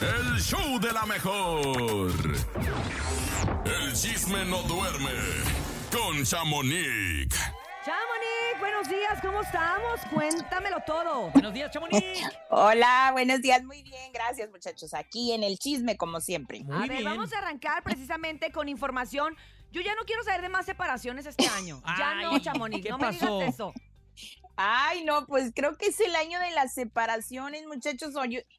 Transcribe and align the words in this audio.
El 0.00 0.40
show 0.40 0.78
de 0.80 0.92
la 0.92 1.04
mejor. 1.04 2.10
El 3.66 3.92
chisme 3.92 4.46
no 4.46 4.62
duerme 4.62 5.10
con 5.92 6.24
Chamonix. 6.24 7.36
Chamonix, 7.84 8.58
buenos 8.58 8.88
días, 8.88 9.20
¿cómo 9.20 9.42
estamos? 9.42 10.00
Cuéntamelo 10.10 10.78
todo. 10.86 11.30
Buenos 11.32 11.52
días, 11.52 11.70
Chamonix. 11.70 12.02
Hola, 12.48 13.10
buenos 13.12 13.42
días, 13.42 13.62
muy 13.62 13.82
bien, 13.82 14.10
gracias 14.12 14.48
muchachos. 14.50 14.94
Aquí 14.94 15.32
en 15.32 15.42
el 15.44 15.58
chisme, 15.58 15.98
como 15.98 16.20
siempre. 16.20 16.64
Muy 16.64 16.76
a 16.76 16.80
ver, 16.80 16.90
bien. 16.90 17.04
vamos 17.04 17.34
a 17.34 17.38
arrancar 17.38 17.82
precisamente 17.82 18.50
con 18.52 18.70
información. 18.70 19.36
Yo 19.70 19.82
ya 19.82 19.94
no 19.94 20.02
quiero 20.06 20.24
saber 20.24 20.40
de 20.40 20.48
más 20.48 20.64
separaciones 20.64 21.26
este 21.26 21.46
año. 21.48 21.82
Ya 21.98 22.14
no, 22.14 22.38
Chamonix, 22.38 22.82
¿qué 22.82 22.88
no 22.88 22.96
me 22.96 23.10
digas 23.10 23.54
eso. 23.54 23.74
Ay, 24.62 25.04
no, 25.04 25.26
pues 25.26 25.52
creo 25.54 25.78
que 25.78 25.86
es 25.86 25.98
el 26.00 26.14
año 26.14 26.38
de 26.38 26.50
las 26.50 26.74
separaciones, 26.74 27.66
muchachos, 27.66 28.12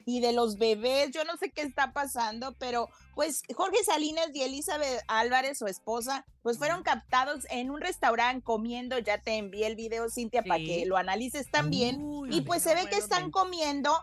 y 0.03 0.19
de 0.19 0.33
los 0.33 0.57
bebés. 0.57 1.11
Yo 1.11 1.23
no 1.25 1.37
sé 1.37 1.51
qué 1.51 1.61
está 1.61 1.93
pasando, 1.93 2.55
pero 2.57 2.89
pues 3.13 3.43
Jorge 3.53 3.83
Salinas 3.83 4.29
y 4.33 4.41
Elizabeth 4.41 5.03
Álvarez, 5.07 5.59
su 5.59 5.67
esposa, 5.67 6.25
pues 6.41 6.57
fueron 6.57 6.81
captados 6.81 7.45
en 7.51 7.69
un 7.69 7.81
restaurante 7.81 8.43
comiendo. 8.43 8.97
Ya 8.97 9.21
te 9.21 9.35
envié 9.35 9.67
el 9.67 9.75
video, 9.75 10.09
Cintia, 10.09 10.41
para 10.41 10.57
que 10.57 10.87
lo 10.87 10.97
analices 10.97 11.51
también. 11.51 12.01
Uy, 12.01 12.35
Y 12.35 12.41
pues 12.41 12.63
se 12.63 12.73
ve 12.73 12.87
que 12.89 12.97
están 12.97 13.29
comiendo, 13.29 13.95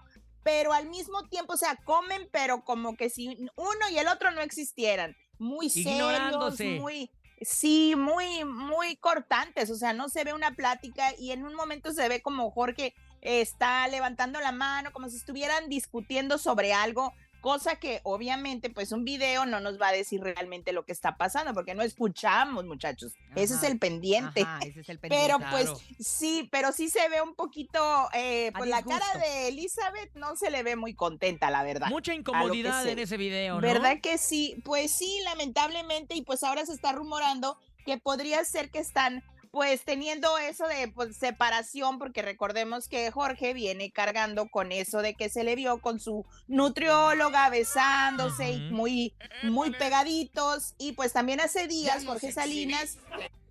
pero 0.45 0.73
al 0.73 0.89
mismo 0.89 1.25
tiempo, 1.25 1.55
o 1.55 1.57
sea, 1.57 1.75
comen, 1.85 2.29
pero 2.31 2.63
como 2.65 2.97
que 2.97 3.11
si 3.11 3.27
uno 3.57 3.89
y 3.91 3.99
el 3.99 4.07
otro 4.07 4.31
no 4.31 4.41
existieran. 4.41 5.17
Muy 5.41 5.69
serios, 5.69 6.61
muy, 6.81 7.11
sí, 7.43 7.95
muy, 7.97 8.45
muy 8.45 8.97
cortantes. 8.97 9.71
O 9.71 9.77
sea, 9.77 9.93
no 9.93 10.09
se 10.09 10.25
ve 10.25 10.33
una 10.33 10.55
plática 10.55 11.13
y 11.19 11.33
en 11.33 11.45
un 11.45 11.55
momento 11.55 11.93
se 11.93 12.09
ve 12.09 12.23
como 12.23 12.51
Jorge 12.51 12.95
está 13.21 13.87
levantando 13.89 14.41
la 14.41 14.53
mano, 14.53 14.93
como 14.93 15.09
si 15.09 15.17
estuvieran 15.17 15.69
discutiendo 15.69 16.39
sobre 16.39 16.73
algo. 16.73 17.13
Cosa 17.41 17.77
que 17.77 18.01
obviamente, 18.03 18.69
pues 18.69 18.91
un 18.91 19.05
video 19.05 19.47
no 19.47 19.61
nos 19.61 19.81
va 19.81 19.89
a 19.89 19.93
decir 19.93 20.21
realmente 20.21 20.73
lo 20.73 20.85
que 20.85 20.93
está 20.93 21.17
pasando, 21.17 21.55
porque 21.55 21.75
no 21.75 21.83
escuchamos, 21.83 22.65
muchachos. 22.65 23.13
Ese 23.37 23.55
es 23.55 23.63
el 23.63 23.79
pendiente. 23.79 24.43
Ajá, 24.43 24.59
ese 24.67 24.81
es 24.81 24.89
el 24.89 24.99
pendiente. 25.01 25.27
Pero 25.27 25.39
Claro. 25.39 25.53
pues 25.73 25.97
sí, 26.05 26.49
pero 26.51 26.73
sí 26.73 26.89
se 26.89 27.09
ve 27.09 27.23
un 27.23 27.35
poquito, 27.35 28.09
eh, 28.13 28.51
pues 28.57 28.69
la 28.69 28.83
cara 28.83 29.07
de 29.19 29.49
Elizabeth 29.49 30.13
no 30.15 30.35
se 30.37 30.51
le 30.51 30.63
ve 30.65 30.75
muy 30.75 30.95
contenta, 30.95 31.49
la 31.51 31.63
verdad. 31.63 31.89
Mucha 31.89 32.13
incomodidad 32.13 32.87
en 32.89 32.99
ese 32.99 33.17
video, 33.17 33.55
¿no? 33.57 33.61
¿Verdad 33.61 34.01
que 34.03 34.19
sí? 34.19 34.61
Pues 34.65 34.91
sí, 34.91 35.21
lamentablemente, 35.25 36.15
y 36.17 36.23
pues 36.23 36.43
ahora 36.43 36.67
se 36.67 36.73
está 36.73 36.93
rumorando 36.93 37.57
que 37.87 37.99
podría 37.99 38.45
ser 38.45 38.71
que 38.71 38.81
están 38.81 39.23
pues 39.51 39.85
teniendo 39.85 40.39
eso 40.39 40.67
de 40.67 40.89
pues, 40.89 41.17
separación, 41.17 41.99
porque 41.99 42.23
recordemos 42.23 42.89
que 42.89 43.11
Jorge 43.11 43.55
viene 43.55 43.91
cargando 43.91 44.49
con 44.49 44.73
eso 44.73 45.03
de 45.03 45.15
que 45.15 45.29
se 45.29 45.45
le 45.45 45.57
vio 45.57 45.81
con 45.81 46.01
su 46.01 46.25
nutrióloga 46.47 47.51
besándose 47.51 48.53
y 48.53 48.71
muy, 48.71 49.15
muy 49.43 49.71
pegaditos. 49.71 50.75
Y 50.79 50.93
pues 50.93 51.13
también 51.13 51.41
hace 51.41 51.67
días 51.67 52.05
Jorge 52.05 52.33
Salinas 52.33 52.99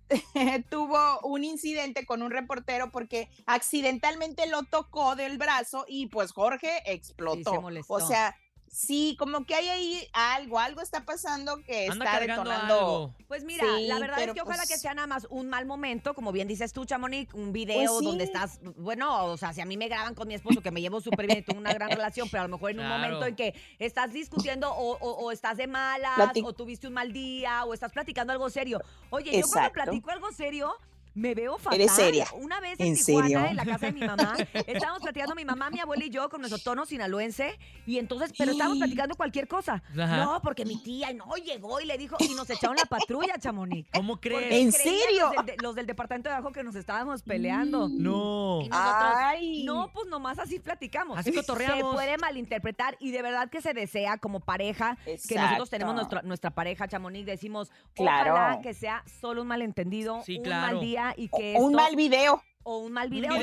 tuvo 0.70 1.20
un 1.20 1.44
incidente 1.44 2.06
con 2.06 2.22
un 2.22 2.30
reportero 2.30 2.90
porque 2.90 3.28
accidentalmente 3.46 4.46
lo 4.46 4.62
tocó 4.64 5.16
del 5.16 5.38
brazo 5.38 5.84
y 5.88 6.06
pues 6.06 6.32
Jorge 6.32 6.82
explotó. 6.86 7.62
o 7.88 8.00
sea, 8.00 8.36
sí, 8.70 9.16
como 9.18 9.44
que 9.44 9.54
hay 9.54 9.68
ahí 9.68 10.08
algo, 10.12 10.58
algo 10.58 10.80
está 10.80 11.04
pasando 11.04 11.58
que 11.64 11.88
Anda 11.88 12.04
está 12.04 12.18
cargando 12.18 12.50
detonando. 12.50 12.74
algo. 12.74 13.14
Pues 13.26 13.44
mira, 13.44 13.64
Sí, 13.76 13.86
la 13.86 13.98
verdad 13.98 14.20
es 14.22 14.32
que 14.32 14.40
ojalá 14.40 14.58
pues- 14.58 14.68
que 14.68 14.76
sea 14.78 14.94
nada 14.94 15.06
más 15.06 15.26
un 15.30 15.48
mal 15.48 15.66
momento, 15.66 16.14
como 16.14 16.32
bien 16.32 16.48
dices 16.48 16.72
tú, 16.72 16.84
Chamonix, 16.84 17.32
un 17.34 17.52
video 17.52 17.78
Pues 17.78 17.98
sí. 17.98 18.04
donde 18.04 18.24
estás, 18.24 18.60
bueno, 18.76 19.24
o 19.26 19.36
sea, 19.36 19.52
si 19.52 19.60
a 19.60 19.64
mí 19.64 19.76
me 19.76 19.88
graban 19.88 20.14
con 20.14 20.28
mi 20.28 20.34
esposo, 20.34 20.60
que 20.60 20.70
me 20.70 20.80
llevo 20.80 21.00
súper 21.00 21.26
bien 21.26 21.38
y 21.38 21.42
tengo 21.42 21.60
una 21.60 21.72
gran 21.72 21.90
relación, 21.90 22.28
pero 22.30 22.42
a 22.44 22.48
lo 22.48 22.56
mejor 22.56 22.70
en 22.70 22.80
un 22.80 22.88
momento 22.88 23.26
en 23.26 23.34
que 23.36 23.54
estás 23.78 24.12
discutiendo 24.12 24.70
o, 24.72 24.96
o- 24.98 25.24
o 25.24 25.32
estás 25.32 25.56
de 25.56 25.66
malas, 25.66 26.30
o 26.42 26.52
tuviste 26.52 26.86
un 26.86 26.94
mal 26.94 27.12
día, 27.12 27.64
o 27.64 27.74
estás 27.74 27.92
platicando 27.92 28.32
algo 28.32 28.48
serio. 28.50 28.80
Oye, 29.10 29.40
yo 29.40 29.46
cuando 29.48 29.72
platico 29.72 30.10
algo 30.10 30.30
serio, 30.32 30.74
me 31.18 31.34
veo 31.34 31.58
fatal. 31.58 31.80
Eres 31.80 31.92
seria. 31.92 32.26
Una 32.34 32.60
vez 32.60 32.78
en, 32.80 32.88
¿En 32.88 32.94
Tijuana, 32.96 33.26
serio? 33.28 33.46
en 33.46 33.56
la 33.56 33.64
casa 33.64 33.86
de 33.86 33.92
mi 33.92 34.00
mamá, 34.06 34.36
estábamos 34.66 35.02
platicando 35.02 35.34
mi 35.34 35.44
mamá, 35.44 35.70
mi 35.70 35.80
abuela 35.80 36.04
y 36.04 36.10
yo 36.10 36.28
con 36.28 36.40
nuestro 36.40 36.60
tono 36.62 36.86
sinaloense, 36.86 37.58
y 37.86 37.98
entonces, 37.98 38.32
pero 38.36 38.52
estábamos 38.52 38.78
platicando 38.78 39.14
cualquier 39.16 39.48
cosa. 39.48 39.82
Ajá. 39.98 40.16
No, 40.24 40.40
porque 40.42 40.64
mi 40.64 40.82
tía 40.82 41.12
no 41.12 41.34
llegó 41.36 41.80
y 41.80 41.86
le 41.86 41.98
dijo, 41.98 42.16
y 42.20 42.34
nos 42.34 42.48
echaron 42.50 42.76
la 42.76 42.84
patrulla, 42.84 43.34
Chamonix. 43.38 43.88
¿Cómo 43.92 44.20
crees? 44.20 44.52
¿En 44.52 44.72
serio? 44.72 45.32
Los 45.34 45.46
del, 45.46 45.46
de- 45.46 45.62
los 45.62 45.74
del 45.74 45.86
departamento 45.86 46.28
de 46.28 46.34
abajo 46.36 46.52
que 46.52 46.62
nos 46.62 46.74
estábamos 46.76 47.22
peleando. 47.22 47.88
No. 47.88 48.60
Y 48.62 48.68
nosotros, 48.68 49.12
Ay. 49.16 49.64
no, 49.64 49.90
pues 49.92 50.06
nomás 50.08 50.38
así 50.38 50.58
platicamos. 50.60 51.18
Así 51.18 51.30
Se 51.32 51.36
cotorreamos. 51.36 51.94
puede 51.94 52.16
malinterpretar 52.18 52.96
y 53.00 53.10
de 53.10 53.22
verdad 53.22 53.50
que 53.50 53.60
se 53.60 53.74
desea 53.74 54.18
como 54.18 54.40
pareja, 54.40 54.96
que 55.04 55.12
nosotros 55.12 55.30
Exacto. 55.36 55.66
tenemos 55.66 55.94
nuestra, 55.94 56.22
nuestra 56.22 56.50
pareja, 56.50 56.86
Chamonix, 56.88 57.26
decimos, 57.26 57.70
Claro. 57.94 58.34
ojalá 58.34 58.60
que 58.60 58.74
sea 58.74 59.02
solo 59.20 59.42
un 59.42 59.48
malentendido, 59.48 60.22
Sí, 60.24 60.36
un 60.38 60.44
claro. 60.44 60.74
mal 60.74 60.80
día 60.84 61.07
y 61.16 61.28
O- 61.32 61.38
que 61.38 61.54
o 61.56 61.60
un 61.60 61.74
mal 61.74 61.96
video. 61.96 62.42
o 62.64 62.78
un 62.78 62.92
mal 62.92 63.06
Un 63.06 63.14
video, 63.14 63.34
y 63.36 63.38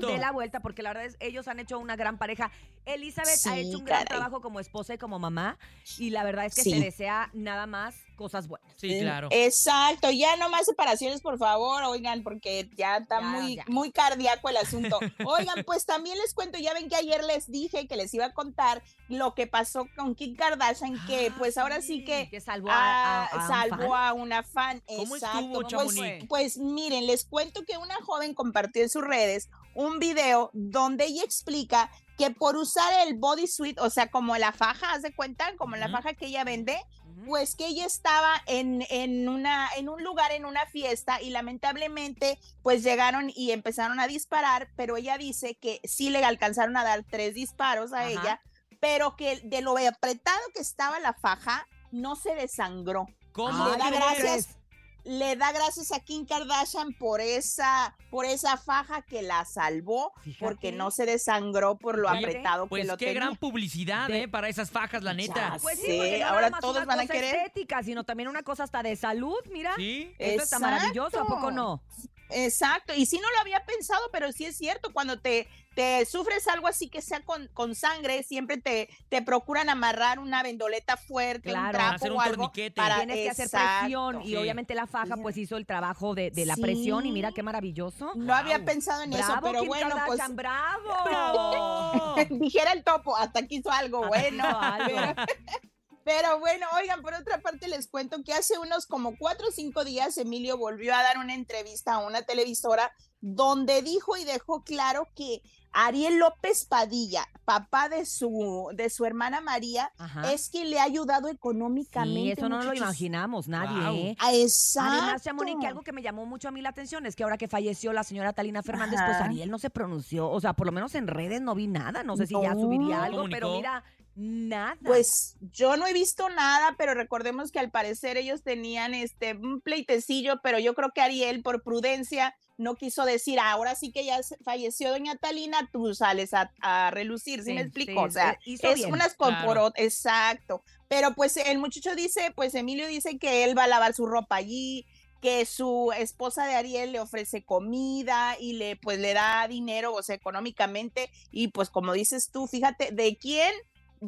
de 0.00 0.18
la 0.18 0.32
vuelta, 0.32 0.58
porque 0.60 0.82
la 0.82 0.90
verdad 0.90 1.04
es 1.06 1.16
ellos 1.20 1.46
han 1.46 1.60
hecho 1.60 1.78
una 1.78 1.94
gran 1.94 2.18
pareja. 2.18 2.50
Elizabeth 2.84 3.46
ha 3.46 3.58
hecho 3.58 3.78
un 3.78 3.84
gran 3.84 4.04
caray. 4.04 4.18
trabajo 4.18 4.40
como 4.40 4.58
esposa 4.60 4.94
y 4.94 4.98
como 4.98 5.18
mamá, 5.20 5.56
y 5.98 6.10
la 6.10 6.24
verdad 6.24 6.46
es 6.46 6.54
que 6.54 6.62
Sí. 6.62 6.70
se 6.72 6.80
desea 6.80 7.30
nada 7.32 7.66
más 7.66 7.94
cosas 8.14 8.48
buenas. 8.48 8.72
Sí, 8.76 8.98
claro. 9.00 9.28
Exacto, 9.30 10.10
ya 10.10 10.36
no 10.36 10.48
más 10.48 10.64
separaciones, 10.66 11.20
por 11.20 11.38
favor, 11.38 11.82
oigan, 11.84 12.22
porque 12.22 12.68
ya 12.76 12.96
está 12.98 13.20
Ya, 13.20 13.26
muy, 13.26 13.56
ya. 13.56 13.64
muy 13.68 13.90
cardíaco 13.92 14.48
el 14.48 14.56
asunto. 14.56 14.98
Oigan, 15.26 15.64
pues 15.64 15.86
también 15.86 16.16
les 16.18 16.34
cuento, 16.34 16.58
ya 16.58 16.74
ven 16.74 16.88
que 16.88 16.96
ayer 16.96 17.22
les 17.24 17.50
dije 17.50 17.86
que 17.86 17.96
les 17.96 18.12
iba 18.14 18.26
a 18.26 18.32
contar 18.34 18.82
lo 19.08 19.34
que 19.34 19.46
pasó 19.46 19.86
con 19.96 20.14
Kim 20.14 20.34
Kardashian, 20.36 20.98
que 21.06 21.28
Ah, 21.30 21.34
pues 21.38 21.58
ahora 21.58 21.80
sí 21.82 22.04
que 22.04 22.28
que 22.30 22.40
salvó 22.40 22.70
a, 22.70 22.74
a- 22.74 23.24
ah, 23.24 23.28
a 23.32 23.36
un 23.42 23.48
salvó 23.48 23.88
fan. 23.90 24.06
a 24.06 24.12
una 24.12 24.42
fan. 24.42 24.82
¿Cómo 24.86 25.16
Exacto. 25.16 25.62
estuvo, 25.62 25.84
pues, 25.84 26.24
pues 26.28 26.58
miren, 26.58 27.06
les 27.06 27.24
cuento 27.24 27.64
que 27.64 27.76
una 27.78 27.96
joven 28.02 28.34
compartió 28.34 28.82
en 28.82 28.88
sus 28.88 29.02
redes 29.04 29.48
un 29.74 29.98
video 29.98 30.50
donde 30.52 31.06
ella 31.06 31.22
explica 31.24 31.90
que 32.16 32.30
por 32.30 32.56
usar 32.56 32.92
el 33.08 33.14
bodysuit, 33.16 33.78
o 33.80 33.90
sea, 33.90 34.08
como 34.08 34.36
la 34.36 34.52
faja, 34.52 34.92
haz 34.92 35.02
de 35.02 35.12
cuenta, 35.12 35.52
como 35.56 35.74
la 35.74 35.88
faja 35.88 36.14
que 36.14 36.26
ella 36.26 36.44
vende. 36.44 36.78
Pues 37.26 37.54
que 37.54 37.66
ella 37.66 37.86
estaba 37.86 38.42
en, 38.46 38.84
en, 38.90 39.28
una, 39.28 39.68
en 39.76 39.88
un 39.88 40.02
lugar, 40.02 40.32
en 40.32 40.44
una 40.44 40.66
fiesta, 40.66 41.20
y 41.20 41.30
lamentablemente, 41.30 42.38
pues 42.62 42.82
llegaron 42.82 43.30
y 43.34 43.52
empezaron 43.52 44.00
a 44.00 44.06
disparar, 44.06 44.68
pero 44.76 44.96
ella 44.96 45.18
dice 45.18 45.56
que 45.56 45.80
sí 45.84 46.10
le 46.10 46.24
alcanzaron 46.24 46.76
a 46.76 46.84
dar 46.84 47.04
tres 47.04 47.34
disparos 47.34 47.92
a 47.92 48.00
Ajá. 48.00 48.10
ella, 48.10 48.40
pero 48.80 49.16
que 49.16 49.40
de 49.44 49.62
lo 49.62 49.76
apretado 49.78 50.40
que 50.54 50.60
estaba 50.60 50.98
la 51.00 51.14
faja, 51.14 51.66
no 51.90 52.16
se 52.16 52.34
desangró. 52.34 53.06
¿Cómo 53.32 53.70
gracias 53.70 54.58
le 55.04 55.36
da 55.36 55.52
gracias 55.52 55.92
a 55.92 56.00
Kim 56.00 56.24
Kardashian 56.26 56.92
por 56.94 57.20
esa, 57.20 57.94
por 58.10 58.24
esa 58.24 58.56
faja 58.56 59.02
que 59.02 59.22
la 59.22 59.44
salvó, 59.44 60.12
Fíjate. 60.22 60.44
porque 60.44 60.72
no 60.72 60.90
se 60.90 61.04
desangró 61.06 61.76
por 61.76 61.98
lo 61.98 62.08
Fíjate. 62.08 62.26
apretado 62.26 62.66
Pues 62.66 62.82
que 62.82 62.86
lo 62.88 62.96
qué 62.96 63.06
tenía. 63.06 63.20
gran 63.20 63.36
publicidad, 63.36 64.08
De- 64.08 64.22
¿eh? 64.22 64.28
Para 64.28 64.48
esas 64.48 64.70
fajas, 64.70 65.02
la 65.02 65.12
neta. 65.14 65.34
Ya 65.54 65.58
Pues 65.60 65.78
sí, 65.78 65.86
porque 65.98 66.18
no 66.20 66.26
ahora 66.26 66.50
todos 66.60 66.76
una 66.78 66.86
van 66.86 67.00
a 67.00 67.06
querer. 67.06 67.34
estética, 67.36 67.82
sino 67.82 68.04
también 68.04 68.28
una 68.28 68.42
cosa 68.42 68.64
hasta 68.64 68.82
de 68.82 68.96
salud, 68.96 69.36
mira. 69.52 69.74
Sí. 69.76 70.14
Esto 70.18 70.42
está 70.42 70.58
maravilloso, 70.58 71.20
¿a 71.20 71.24
poco 71.26 71.50
Exacto. 71.50 71.50
no? 71.50 71.82
Exacto, 72.30 72.92
y 72.94 73.06
sí 73.06 73.18
no 73.20 73.30
lo 73.30 73.40
había 73.40 73.64
pensado, 73.64 74.02
pero 74.12 74.32
sí 74.32 74.44
es 74.44 74.56
cierto, 74.56 74.92
cuando 74.92 75.20
te, 75.20 75.46
te 75.74 76.04
sufres 76.06 76.48
algo 76.48 76.66
así 76.66 76.88
que 76.88 77.00
sea 77.02 77.20
con, 77.20 77.48
con 77.48 77.74
sangre, 77.74 78.22
siempre 78.22 78.56
te, 78.56 78.88
te 79.08 79.22
procuran 79.22 79.68
amarrar 79.68 80.18
una 80.18 80.42
vendoleta 80.42 80.96
fuerte, 80.96 81.50
Claro. 81.50 81.66
un 81.66 81.72
trapo 81.72 81.94
Hacer 81.96 82.12
un 82.12 82.18
o 82.18 82.20
algo. 82.20 82.36
torniquete. 82.44 82.74
Para, 82.80 82.96
Tienes 82.98 83.16
que 83.16 83.30
hacer 83.30 83.50
presión 83.50 84.22
y 84.22 84.36
obviamente 84.36 84.74
la 84.74 84.86
faja 84.86 85.16
pues 85.16 85.36
hizo 85.36 85.56
el 85.56 85.66
trabajo 85.66 86.14
de, 86.14 86.30
de 86.30 86.46
la 86.46 86.56
presión 86.56 87.04
y 87.06 87.12
mira 87.12 87.32
qué 87.32 87.42
maravilloso. 87.42 88.12
No 88.16 88.34
había 88.34 88.64
pensado 88.64 89.02
en 89.02 89.12
eso, 89.12 89.34
pero 89.42 89.60
Kim 89.60 89.68
bueno, 89.68 89.88
pues 90.06 90.18
Kardashian, 90.20 90.36
bravo. 90.36 91.04
¡Bravo! 91.04 92.14
dijera 92.30 92.72
el 92.72 92.82
topo, 92.82 93.16
hasta 93.16 93.46
que 93.46 93.56
hizo 93.56 93.70
algo 93.70 94.04
Hasta 94.04 94.08
bueno. 94.18 94.44
hizo 94.48 94.58
algo. 94.60 95.22
Pero 96.04 96.38
bueno, 96.38 96.66
oigan, 96.80 97.00
por 97.02 97.14
otra 97.14 97.40
parte 97.40 97.66
les 97.68 97.88
cuento 97.88 98.22
que 98.22 98.34
hace 98.34 98.58
unos 98.58 98.86
como 98.86 99.16
cuatro 99.16 99.48
o 99.48 99.50
cinco 99.50 99.84
días 99.84 100.18
Emilio 100.18 100.58
volvió 100.58 100.94
a 100.94 101.02
dar 101.02 101.18
una 101.18 101.34
entrevista 101.34 101.94
a 101.94 101.98
una 101.98 102.22
televisora 102.22 102.92
donde 103.20 103.80
dijo 103.80 104.18
y 104.18 104.24
dejó 104.24 104.64
claro 104.64 105.08
que 105.16 105.40
Ariel 105.72 106.18
López 106.18 106.66
Padilla, 106.66 107.26
papá 107.44 107.88
de 107.88 108.04
su, 108.06 108.70
de 108.74 108.90
su 108.90 109.06
hermana 109.06 109.40
María, 109.40 109.90
Ajá. 109.98 110.32
es 110.32 110.48
quien 110.50 110.70
le 110.70 110.78
ha 110.78 110.84
ayudado 110.84 111.28
económicamente. 111.28 112.20
Sí, 112.20 112.30
eso 112.30 112.48
no 112.48 112.62
lo 112.62 112.74
imaginamos 112.74 113.48
nadie, 113.48 113.80
Guau. 113.80 113.94
¿eh? 113.94 114.16
Ah, 114.20 114.32
Exacto. 114.34 115.02
Además, 115.02 115.22
Chamonix, 115.22 115.58
que 115.58 115.66
algo 115.66 115.82
que 115.82 115.92
me 115.92 116.02
llamó 116.02 116.26
mucho 116.26 116.48
a 116.48 116.50
mí 116.50 116.60
la 116.62 116.68
atención 116.68 117.06
es 117.06 117.16
que 117.16 117.24
ahora 117.24 117.38
que 117.38 117.48
falleció 117.48 117.92
la 117.92 118.04
señora 118.04 118.32
Talina 118.34 118.62
Fernández, 118.62 119.00
pues. 119.04 119.16
Ariel 119.20 119.50
no 119.50 119.58
se 119.58 119.70
pronunció, 119.70 120.30
o 120.30 120.40
sea, 120.40 120.52
por 120.52 120.66
lo 120.66 120.72
menos 120.72 120.94
en 120.94 121.08
redes 121.08 121.40
no 121.40 121.54
vi 121.54 121.66
nada, 121.66 122.04
no 122.04 122.16
sé 122.16 122.26
si 122.26 122.34
ya 122.40 122.52
subiría 122.52 123.02
algo, 123.04 123.24
pero 123.30 123.54
mira, 123.54 123.82
Nada. 124.16 124.76
Pues 124.84 125.36
yo 125.52 125.76
no 125.76 125.86
he 125.86 125.92
visto 125.92 126.28
nada, 126.28 126.74
pero 126.78 126.94
recordemos 126.94 127.50
que 127.50 127.58
al 127.58 127.70
parecer 127.70 128.16
ellos 128.16 128.42
tenían 128.42 128.94
este 128.94 129.34
un 129.34 129.60
pleitecillo, 129.60 130.40
pero 130.42 130.58
yo 130.58 130.74
creo 130.74 130.90
que 130.94 131.00
Ariel 131.00 131.42
por 131.42 131.62
prudencia 131.62 132.34
no 132.56 132.76
quiso 132.76 133.04
decir, 133.04 133.40
ahora 133.40 133.74
sí 133.74 133.90
que 133.90 134.04
ya 134.04 134.20
falleció 134.44 134.90
doña 134.90 135.16
Talina, 135.16 135.68
tú 135.72 135.92
sales 135.94 136.32
a, 136.34 136.52
a 136.60 136.92
relucir, 136.92 137.40
¿sí, 137.40 137.46
Sí, 137.46 137.54
me 137.54 137.62
explico? 137.62 138.02
sí, 138.02 138.06
o 138.06 138.10
sea, 138.12 138.38
es 138.44 138.74
bien. 138.76 138.92
unas 138.92 139.16
comporo- 139.16 139.72
exacto. 139.74 140.62
Pero 140.86 141.14
pues 141.14 141.36
el 141.36 141.58
muchacho 141.58 141.96
dice, 141.96 142.32
pues 142.36 142.54
Emilio 142.54 142.86
dice 142.86 143.18
que 143.18 143.42
él 143.42 143.58
va 143.58 143.64
a 143.64 143.68
lavar 143.68 143.94
su 143.94 144.06
ropa 144.06 144.36
allí, 144.36 144.86
que 145.20 145.44
su 145.46 145.90
esposa 145.98 146.46
de 146.46 146.54
Ariel 146.54 146.92
le 146.92 147.00
ofrece 147.00 147.42
comida 147.44 148.36
y 148.38 148.52
le 148.52 148.76
pues 148.76 149.00
le 149.00 149.14
da 149.14 149.48
dinero, 149.48 149.92
o 149.92 150.02
sea, 150.04 150.14
económicamente 150.14 151.10
y 151.32 151.48
pues 151.48 151.70
como 151.70 151.92
dices 151.94 152.30
tú, 152.30 152.46
fíjate, 152.46 152.90
¿de 152.92 153.16
quién 153.16 153.52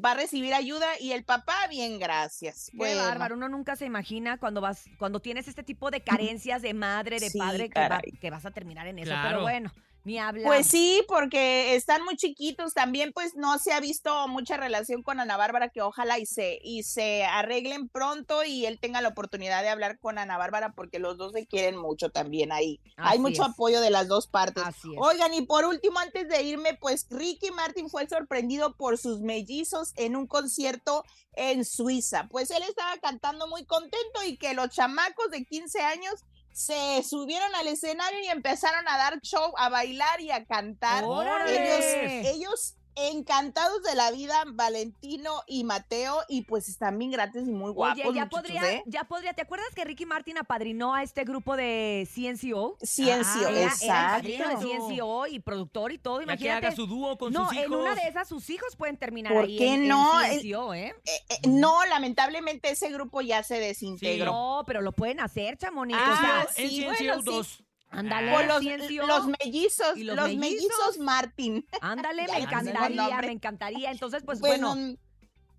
va 0.04 0.12
a 0.12 0.14
recibir 0.14 0.52
ayuda? 0.54 0.86
Y 1.00 1.12
el 1.12 1.24
papá, 1.24 1.54
bien, 1.68 1.98
gracias. 1.98 2.68
Qué 2.70 2.76
Bueno, 2.76 3.02
bárbaro, 3.02 3.34
uno 3.36 3.48
nunca 3.48 3.76
se 3.76 3.86
imagina 3.86 4.38
cuando 4.38 4.60
vas, 4.60 4.84
cuando 4.98 5.20
tienes 5.20 5.48
este 5.48 5.62
tipo 5.62 5.90
de 5.90 6.00
carencias 6.02 6.62
de 6.62 6.74
madre, 6.74 7.18
de 7.20 7.30
Sí, 7.30 7.38
padre, 7.38 7.70
que, 7.70 7.80
va- 7.88 8.02
que 8.20 8.30
vas 8.30 8.44
a 8.46 8.50
terminar 8.50 8.86
en 8.86 8.98
eso. 8.98 9.10
Claro. 9.10 9.28
Pero 9.28 9.40
bueno, 9.42 9.72
ni 10.06 10.18
hablar. 10.18 10.46
Pues 10.46 10.68
sí, 10.68 11.02
porque 11.08 11.74
están 11.74 12.04
muy 12.04 12.16
chiquitos. 12.16 12.72
También, 12.74 13.12
pues 13.12 13.34
no 13.34 13.58
se 13.58 13.72
ha 13.72 13.80
visto 13.80 14.28
mucha 14.28 14.56
relación 14.56 15.02
con 15.02 15.18
Ana 15.18 15.36
Bárbara, 15.36 15.68
que 15.68 15.82
ojalá 15.82 16.18
y 16.18 16.26
se, 16.26 16.60
y 16.62 16.84
se 16.84 17.24
arreglen 17.24 17.88
pronto 17.88 18.44
y 18.44 18.66
él 18.66 18.78
tenga 18.78 19.00
la 19.00 19.08
oportunidad 19.08 19.62
de 19.62 19.68
hablar 19.68 19.98
con 19.98 20.18
Ana 20.18 20.38
Bárbara, 20.38 20.72
porque 20.72 21.00
los 21.00 21.18
dos 21.18 21.32
se 21.32 21.46
quieren 21.46 21.76
mucho 21.76 22.10
también 22.10 22.52
ahí. 22.52 22.80
Hay 22.96 23.18
mucho 23.18 23.42
es. 23.42 23.48
apoyo 23.48 23.80
de 23.80 23.90
las 23.90 24.06
dos 24.06 24.28
partes. 24.28 24.62
Así 24.64 24.92
es. 24.92 24.98
Oigan, 24.98 25.34
y 25.34 25.42
por 25.42 25.64
último, 25.64 25.98
antes 25.98 26.28
de 26.28 26.42
irme, 26.42 26.74
pues 26.80 27.06
Ricky 27.10 27.50
Martin 27.50 27.90
fue 27.90 28.08
sorprendido 28.08 28.76
por 28.76 28.98
sus 28.98 29.20
mellizos 29.20 29.92
en 29.96 30.14
un 30.14 30.28
concierto 30.28 31.04
en 31.32 31.64
Suiza. 31.64 32.28
Pues 32.30 32.50
él 32.50 32.62
estaba 32.62 32.96
cantando 32.98 33.48
muy 33.48 33.64
contento 33.66 34.22
y 34.24 34.36
que 34.36 34.54
los 34.54 34.70
chamacos 34.70 35.30
de 35.30 35.44
15 35.44 35.80
años 35.80 36.24
se 36.56 37.02
subieron 37.02 37.54
al 37.54 37.68
escenario 37.68 38.18
y 38.18 38.28
empezaron 38.28 38.88
a 38.88 38.96
dar 38.96 39.20
show, 39.20 39.52
a 39.58 39.68
bailar 39.68 40.22
y 40.22 40.30
a 40.30 40.46
cantar. 40.46 41.04
¡Órale! 41.04 42.30
Ellos, 42.30 42.34
ellos 42.34 42.76
encantados 42.96 43.82
de 43.82 43.94
la 43.94 44.10
vida, 44.10 44.42
Valentino 44.46 45.42
y 45.46 45.64
Mateo, 45.64 46.18
y 46.28 46.42
pues 46.42 46.68
están 46.68 46.98
bien 46.98 47.10
gratis 47.10 47.42
y 47.46 47.52
muy 47.52 47.70
guapos. 47.72 47.98
Oye, 48.04 48.14
ya 48.16 48.24
muchachos, 48.24 48.40
podría, 48.40 48.72
¿eh? 48.72 48.82
ya 48.86 49.04
podría, 49.04 49.34
¿te 49.34 49.42
acuerdas 49.42 49.68
que 49.74 49.84
Ricky 49.84 50.06
Martin 50.06 50.38
apadrinó 50.38 50.94
a 50.94 51.02
este 51.02 51.24
grupo 51.24 51.56
de 51.56 52.08
CNCO? 52.12 52.76
Ciencio, 52.82 53.48
Ah, 53.48 53.50
Era, 53.50 53.50
era 53.50 53.60
el 53.60 53.66
exacto. 53.68 54.16
padrino 54.22 54.48
de 54.48 54.56
CNCO 54.96 55.26
y 55.26 55.38
productor 55.40 55.92
y 55.92 55.98
todo, 55.98 56.20
Ya 56.20 56.26
que 56.26 56.32
imagínate. 56.44 56.66
haga 56.68 56.76
su 56.76 56.86
dúo 56.86 57.16
con 57.18 57.32
no, 57.32 57.44
sus 57.48 57.54
hijos. 57.54 57.66
en 57.66 57.72
una 57.74 57.94
de 57.94 58.08
esas 58.08 58.28
sus 58.28 58.48
hijos 58.50 58.76
pueden 58.76 58.96
terminar 58.96 59.32
¿Por 59.32 59.44
ahí 59.44 59.58
qué 59.58 59.74
en, 59.74 59.82
en 59.82 59.88
no? 59.88 60.10
CNCO, 60.20 60.74
¿eh? 60.74 60.94
Eh, 61.04 61.10
eh, 61.28 61.48
no, 61.48 61.84
lamentablemente 61.86 62.70
ese 62.70 62.90
grupo 62.90 63.20
ya 63.20 63.42
se 63.42 63.60
desintegró. 63.60 64.32
No, 64.32 64.64
pero 64.66 64.80
lo 64.80 64.92
pueden 64.92 65.20
hacer, 65.20 65.56
chamonito. 65.58 65.98
Ah, 66.00 66.46
o 66.48 66.52
sea, 66.52 66.64
en 66.64 66.70
sí, 66.70 66.80
CNCO 66.80 67.22
bueno, 67.22 67.42
sí. 67.44 67.64
2. 67.96 68.12
ándale, 68.12 68.46
los, 68.46 68.62
mellizos, 68.62 69.96
¿Y 69.96 70.04
los, 70.04 70.16
los 70.16 70.26
mellizos? 70.28 70.36
mellizos? 70.38 70.98
Martín. 70.98 71.66
Ándale, 71.80 72.26
me 72.30 72.38
encantaría, 72.38 73.18
me 73.20 73.32
encantaría. 73.32 73.90
Entonces, 73.90 74.22
pues 74.24 74.40
bueno, 74.40 74.68
bueno, 74.74 74.98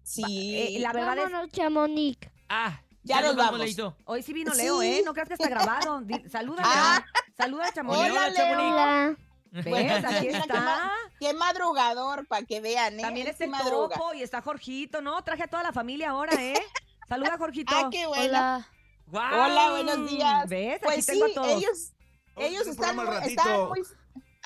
sí. 0.03 0.55
eh, 0.55 0.79
la 0.79 0.93
verdad 0.93 1.17
es, 1.17 1.23
Vámonos, 1.31 1.51
Chamonix. 1.51 2.29
Ah, 2.49 2.81
Ya 3.03 3.21
nos 3.21 3.35
vamos. 3.35 3.61
Hoy 4.05 4.21
sí 4.23 4.33
vino 4.33 4.53
Sí. 4.53 4.61
Leo, 4.61 4.81
¿eh? 4.81 5.01
No 5.05 5.13
creas 5.13 5.27
que 5.27 5.33
está 5.35 5.49
grabado. 5.49 6.01
Saluda, 6.31 6.61
Ah. 6.65 7.03
Leo. 7.03 7.23
Saluda, 7.37 7.71
chamonito. 7.73 8.03
Hola, 8.05 8.27
Hola, 8.27 8.33
Chamonix. 8.33 8.73
Hola. 8.73 9.17
¿Ves? 9.51 10.05
Aquí 10.05 10.27
qué 10.27 10.37
está. 10.37 10.61
ma- 10.61 10.91
Qué 11.19 11.33
madrugador, 11.33 12.27
para 12.27 12.45
que 12.45 12.59
vean, 12.61 12.99
¿eh? 12.99 13.01
También 13.03 13.27
está 13.27 13.45
topo 13.63 14.13
y 14.13 14.21
está 14.21 14.41
Jorgito, 14.41 15.01
¿no? 15.01 15.23
Traje 15.23 15.43
a 15.43 15.47
toda 15.47 15.63
la 15.63 15.71
familia 15.73 16.11
ahora, 16.11 16.33
¿eh? 16.41 16.61
Saluda, 17.07 17.37
Jorgito. 17.37 17.73
Ah, 17.75 17.87
qué 17.91 18.05
bueno. 18.05 18.23
Hola. 18.25 18.67
Hola, 19.11 19.69
buenos 19.71 20.09
días. 20.09 20.47
¿Ves? 20.49 20.75
Aquí 20.75 20.83
Pues 20.83 21.05
sí, 21.05 21.11
tengo 21.13 21.25
a 21.25 21.33
todos. 21.33 21.47
ellos, 21.63 21.93
ellos 22.37 22.67
están, 22.67 22.99
están 23.23 23.67
muy... 23.69 23.83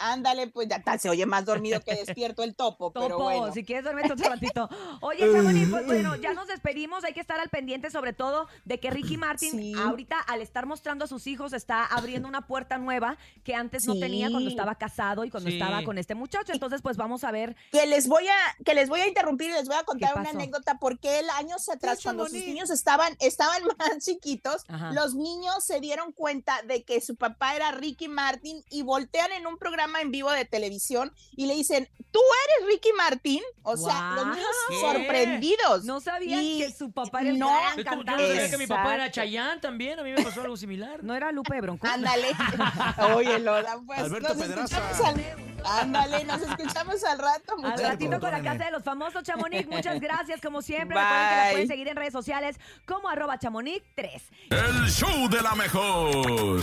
Ándale, 0.01 0.47
pues 0.47 0.67
ya 0.67 0.77
está, 0.77 0.97
se 0.97 1.09
oye 1.09 1.25
más 1.25 1.45
dormido 1.45 1.79
que 1.81 1.95
despierto 1.95 2.43
el 2.43 2.55
topo, 2.55 2.91
pero 2.93 3.09
Topo, 3.09 3.23
bueno. 3.23 3.53
si 3.53 3.63
quieres 3.63 3.83
dormir 3.85 4.11
otro 4.11 4.29
ratito. 4.29 4.69
Oye, 5.01 5.31
Chamonix, 5.31 5.69
pues 5.69 5.85
bueno, 5.85 6.15
ya 6.21 6.33
nos 6.33 6.47
despedimos. 6.47 7.03
Hay 7.03 7.13
que 7.13 7.19
estar 7.19 7.39
al 7.39 7.49
pendiente, 7.49 7.89
sobre 7.91 8.13
todo, 8.13 8.47
de 8.65 8.79
que 8.79 8.89
Ricky 8.89 9.17
Martin, 9.17 9.51
Sí. 9.51 9.73
ahorita, 9.77 10.19
al 10.19 10.41
estar 10.41 10.65
mostrando 10.65 11.05
a 11.05 11.07
sus 11.07 11.27
hijos, 11.27 11.53
está 11.53 11.85
abriendo 11.85 12.27
una 12.27 12.47
puerta 12.47 12.77
nueva 12.77 13.17
que 13.43 13.55
antes 13.55 13.85
no 13.87 13.97
tenía 13.99 14.29
cuando 14.31 14.49
estaba 14.49 14.75
casado 14.75 15.23
y 15.25 15.29
cuando 15.29 15.49
Sí. 15.49 15.57
estaba 15.59 15.83
con 15.83 15.97
este 15.97 16.15
muchacho. 16.15 16.51
Entonces, 16.53 16.81
pues 16.81 16.97
vamos 16.97 17.23
a 17.23 17.31
ver. 17.31 17.55
que 17.71 17.85
les 17.85 18.07
voy 18.07 18.27
a 18.27 18.63
que 18.65 18.73
les 18.73 18.89
voy 18.89 18.99
a 19.01 19.07
interrumpir 19.07 19.49
y 19.49 19.53
les 19.53 19.67
voy 19.67 19.77
a 19.77 19.83
contar 19.83 20.17
una 20.17 20.29
anécdota 20.29 20.77
porque 20.79 21.19
él 21.19 21.25
años 21.31 21.67
atrás 21.69 21.97
Sí, 21.99 22.03
cuando 22.03 22.25
sus 22.25 22.33
niños 22.33 22.69
estaban 22.69 23.15
estaban 23.19 23.61
más 23.77 24.03
chiquitos 24.05 24.63
Ajá. 24.67 24.91
los 24.93 25.15
niños 25.15 25.63
se 25.63 25.79
dieron 25.79 26.11
cuenta 26.11 26.61
de 26.63 26.83
que 26.83 27.01
su 27.01 27.15
papá 27.15 27.55
era 27.55 27.71
Ricky 27.71 28.07
Martin 28.07 28.63
y 28.69 28.81
voltean 28.83 29.31
en 29.31 29.47
un 29.47 29.57
programa 29.57 29.90
en 29.99 30.11
vivo 30.11 30.31
de 30.31 30.45
televisión 30.45 31.11
y 31.35 31.47
le 31.47 31.55
dicen 31.55 31.89
tú 32.11 32.19
eres 32.59 32.67
Ricky 32.73 32.91
Martin 32.95 33.41
o 33.63 33.75
sea 33.75 34.13
los 34.15 34.27
niños 34.27 34.47
¿Qué? 34.69 34.79
sorprendidos 34.79 35.83
No 35.83 35.99
sabían 35.99 36.41
Y 36.41 36.59
que 36.59 36.71
su 36.71 36.91
papá 36.91 37.21
era 37.21 37.29
el 37.31 37.39
no, 37.39 37.49
gran 37.49 37.77
yo 37.77 37.83
no 37.83 37.89
cantante. 37.89 38.27
sabía 38.27 38.49
que 38.49 38.57
mi 38.57 38.67
papá 38.67 38.95
era. 38.95 39.11
Chayán 39.11 39.59
también. 39.59 39.99
A 39.99 40.03
mí 40.03 40.11
me 40.11 40.23
pasó 40.23 40.41
algo 40.41 40.55
similar. 40.55 41.03
No 41.03 41.13
era 41.15 41.31
Lupe 41.31 41.55
de 41.55 41.61
Bronco. 41.61 41.87
ándale 41.87 42.27
oye 43.15 43.39
Lola 43.39 43.77
pues 43.85 43.99
Alberto 43.99 44.29
nos 44.33 44.37
Pedraza. 44.37 44.77
escuchamos 44.91 45.07
al, 45.07 45.71
ándale 45.81 46.23
nos 46.25 46.41
escuchamos 46.41 47.03
al 47.03 47.19
rato 47.19 47.55
Al 47.63 47.79
ratito 47.79 48.19
con 48.19 48.31
la 48.31 48.41
casa 48.41 48.65
de 48.65 48.71
los 48.71 48.83
famosos 48.83 49.23
Chamonix. 49.23 49.67
Muchas 49.67 49.99
gracias, 49.99 50.39
como 50.41 50.61
siempre. 50.61 50.97
Recuerden 50.97 51.29
que 51.29 51.35
la 51.35 51.41
Bye. 51.43 51.51
pueden 51.51 51.67
seguir 51.67 51.87
en 51.87 51.95
redes 51.95 52.13
sociales 52.13 52.57
como 52.85 53.09
arroba 53.09 53.37
chamonix 53.39 53.83
3. 53.95 54.23
El 54.49 54.89
show 54.89 55.29
de 55.29 55.41
la 55.41 55.55
mejor. 55.55 56.61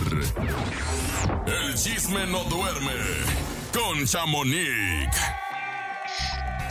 El 1.47 1.75
chisme 1.75 2.25
no 2.27 2.43
duerme 2.45 2.91
con 3.73 4.05
Chamonix. 4.05 5.15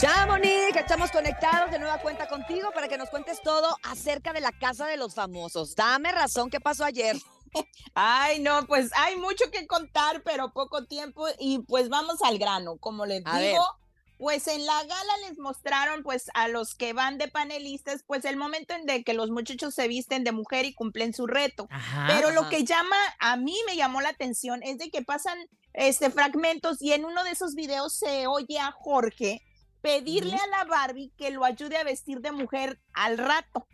Chamonix, 0.00 0.72
que 0.72 0.78
estamos 0.78 1.10
conectados 1.10 1.70
de 1.70 1.78
nueva 1.78 1.98
cuenta 1.98 2.28
contigo 2.28 2.70
para 2.72 2.86
que 2.88 2.96
nos 2.96 3.10
cuentes 3.10 3.42
todo 3.42 3.76
acerca 3.82 4.32
de 4.32 4.40
la 4.40 4.52
casa 4.52 4.86
de 4.86 4.96
los 4.96 5.14
famosos. 5.14 5.74
Dame 5.74 6.12
razón, 6.12 6.50
¿qué 6.50 6.60
pasó 6.60 6.84
ayer? 6.84 7.16
Ay, 7.94 8.38
no, 8.40 8.66
pues 8.66 8.90
hay 8.94 9.16
mucho 9.16 9.50
que 9.50 9.66
contar, 9.66 10.22
pero 10.22 10.52
poco 10.52 10.84
tiempo 10.84 11.26
y 11.40 11.60
pues 11.60 11.88
vamos 11.88 12.22
al 12.22 12.38
grano, 12.38 12.76
como 12.78 13.06
les 13.06 13.22
A 13.26 13.38
digo. 13.38 13.58
ver. 13.58 13.87
Pues 14.18 14.48
en 14.48 14.66
la 14.66 14.82
gala 14.82 15.12
les 15.28 15.38
mostraron 15.38 16.02
pues 16.02 16.30
a 16.34 16.48
los 16.48 16.74
que 16.74 16.92
van 16.92 17.18
de 17.18 17.28
panelistas 17.28 18.02
pues 18.06 18.24
el 18.24 18.36
momento 18.36 18.74
en 18.74 18.84
de 18.84 19.04
que 19.04 19.14
los 19.14 19.30
muchachos 19.30 19.74
se 19.74 19.88
visten 19.88 20.24
de 20.24 20.32
mujer 20.32 20.64
y 20.66 20.74
cumplen 20.74 21.14
su 21.14 21.26
reto. 21.26 21.68
Ajá. 21.70 22.06
Pero 22.08 22.30
lo 22.32 22.42
Ajá. 22.42 22.50
que 22.50 22.64
llama, 22.64 22.96
a 23.20 23.36
mí 23.36 23.56
me 23.66 23.76
llamó 23.76 24.00
la 24.00 24.10
atención 24.10 24.62
es 24.62 24.78
de 24.78 24.90
que 24.90 25.02
pasan 25.02 25.38
este 25.72 26.10
fragmentos 26.10 26.82
y 26.82 26.92
en 26.92 27.04
uno 27.04 27.22
de 27.24 27.30
esos 27.30 27.54
videos 27.54 27.96
se 27.96 28.26
oye 28.26 28.58
a 28.58 28.72
Jorge 28.72 29.42
pedirle 29.80 30.36
a 30.36 30.46
la 30.48 30.64
Barbie 30.64 31.12
que 31.16 31.30
lo 31.30 31.44
ayude 31.44 31.76
a 31.76 31.84
vestir 31.84 32.20
de 32.20 32.32
mujer 32.32 32.80
al 32.92 33.18
rato. 33.18 33.66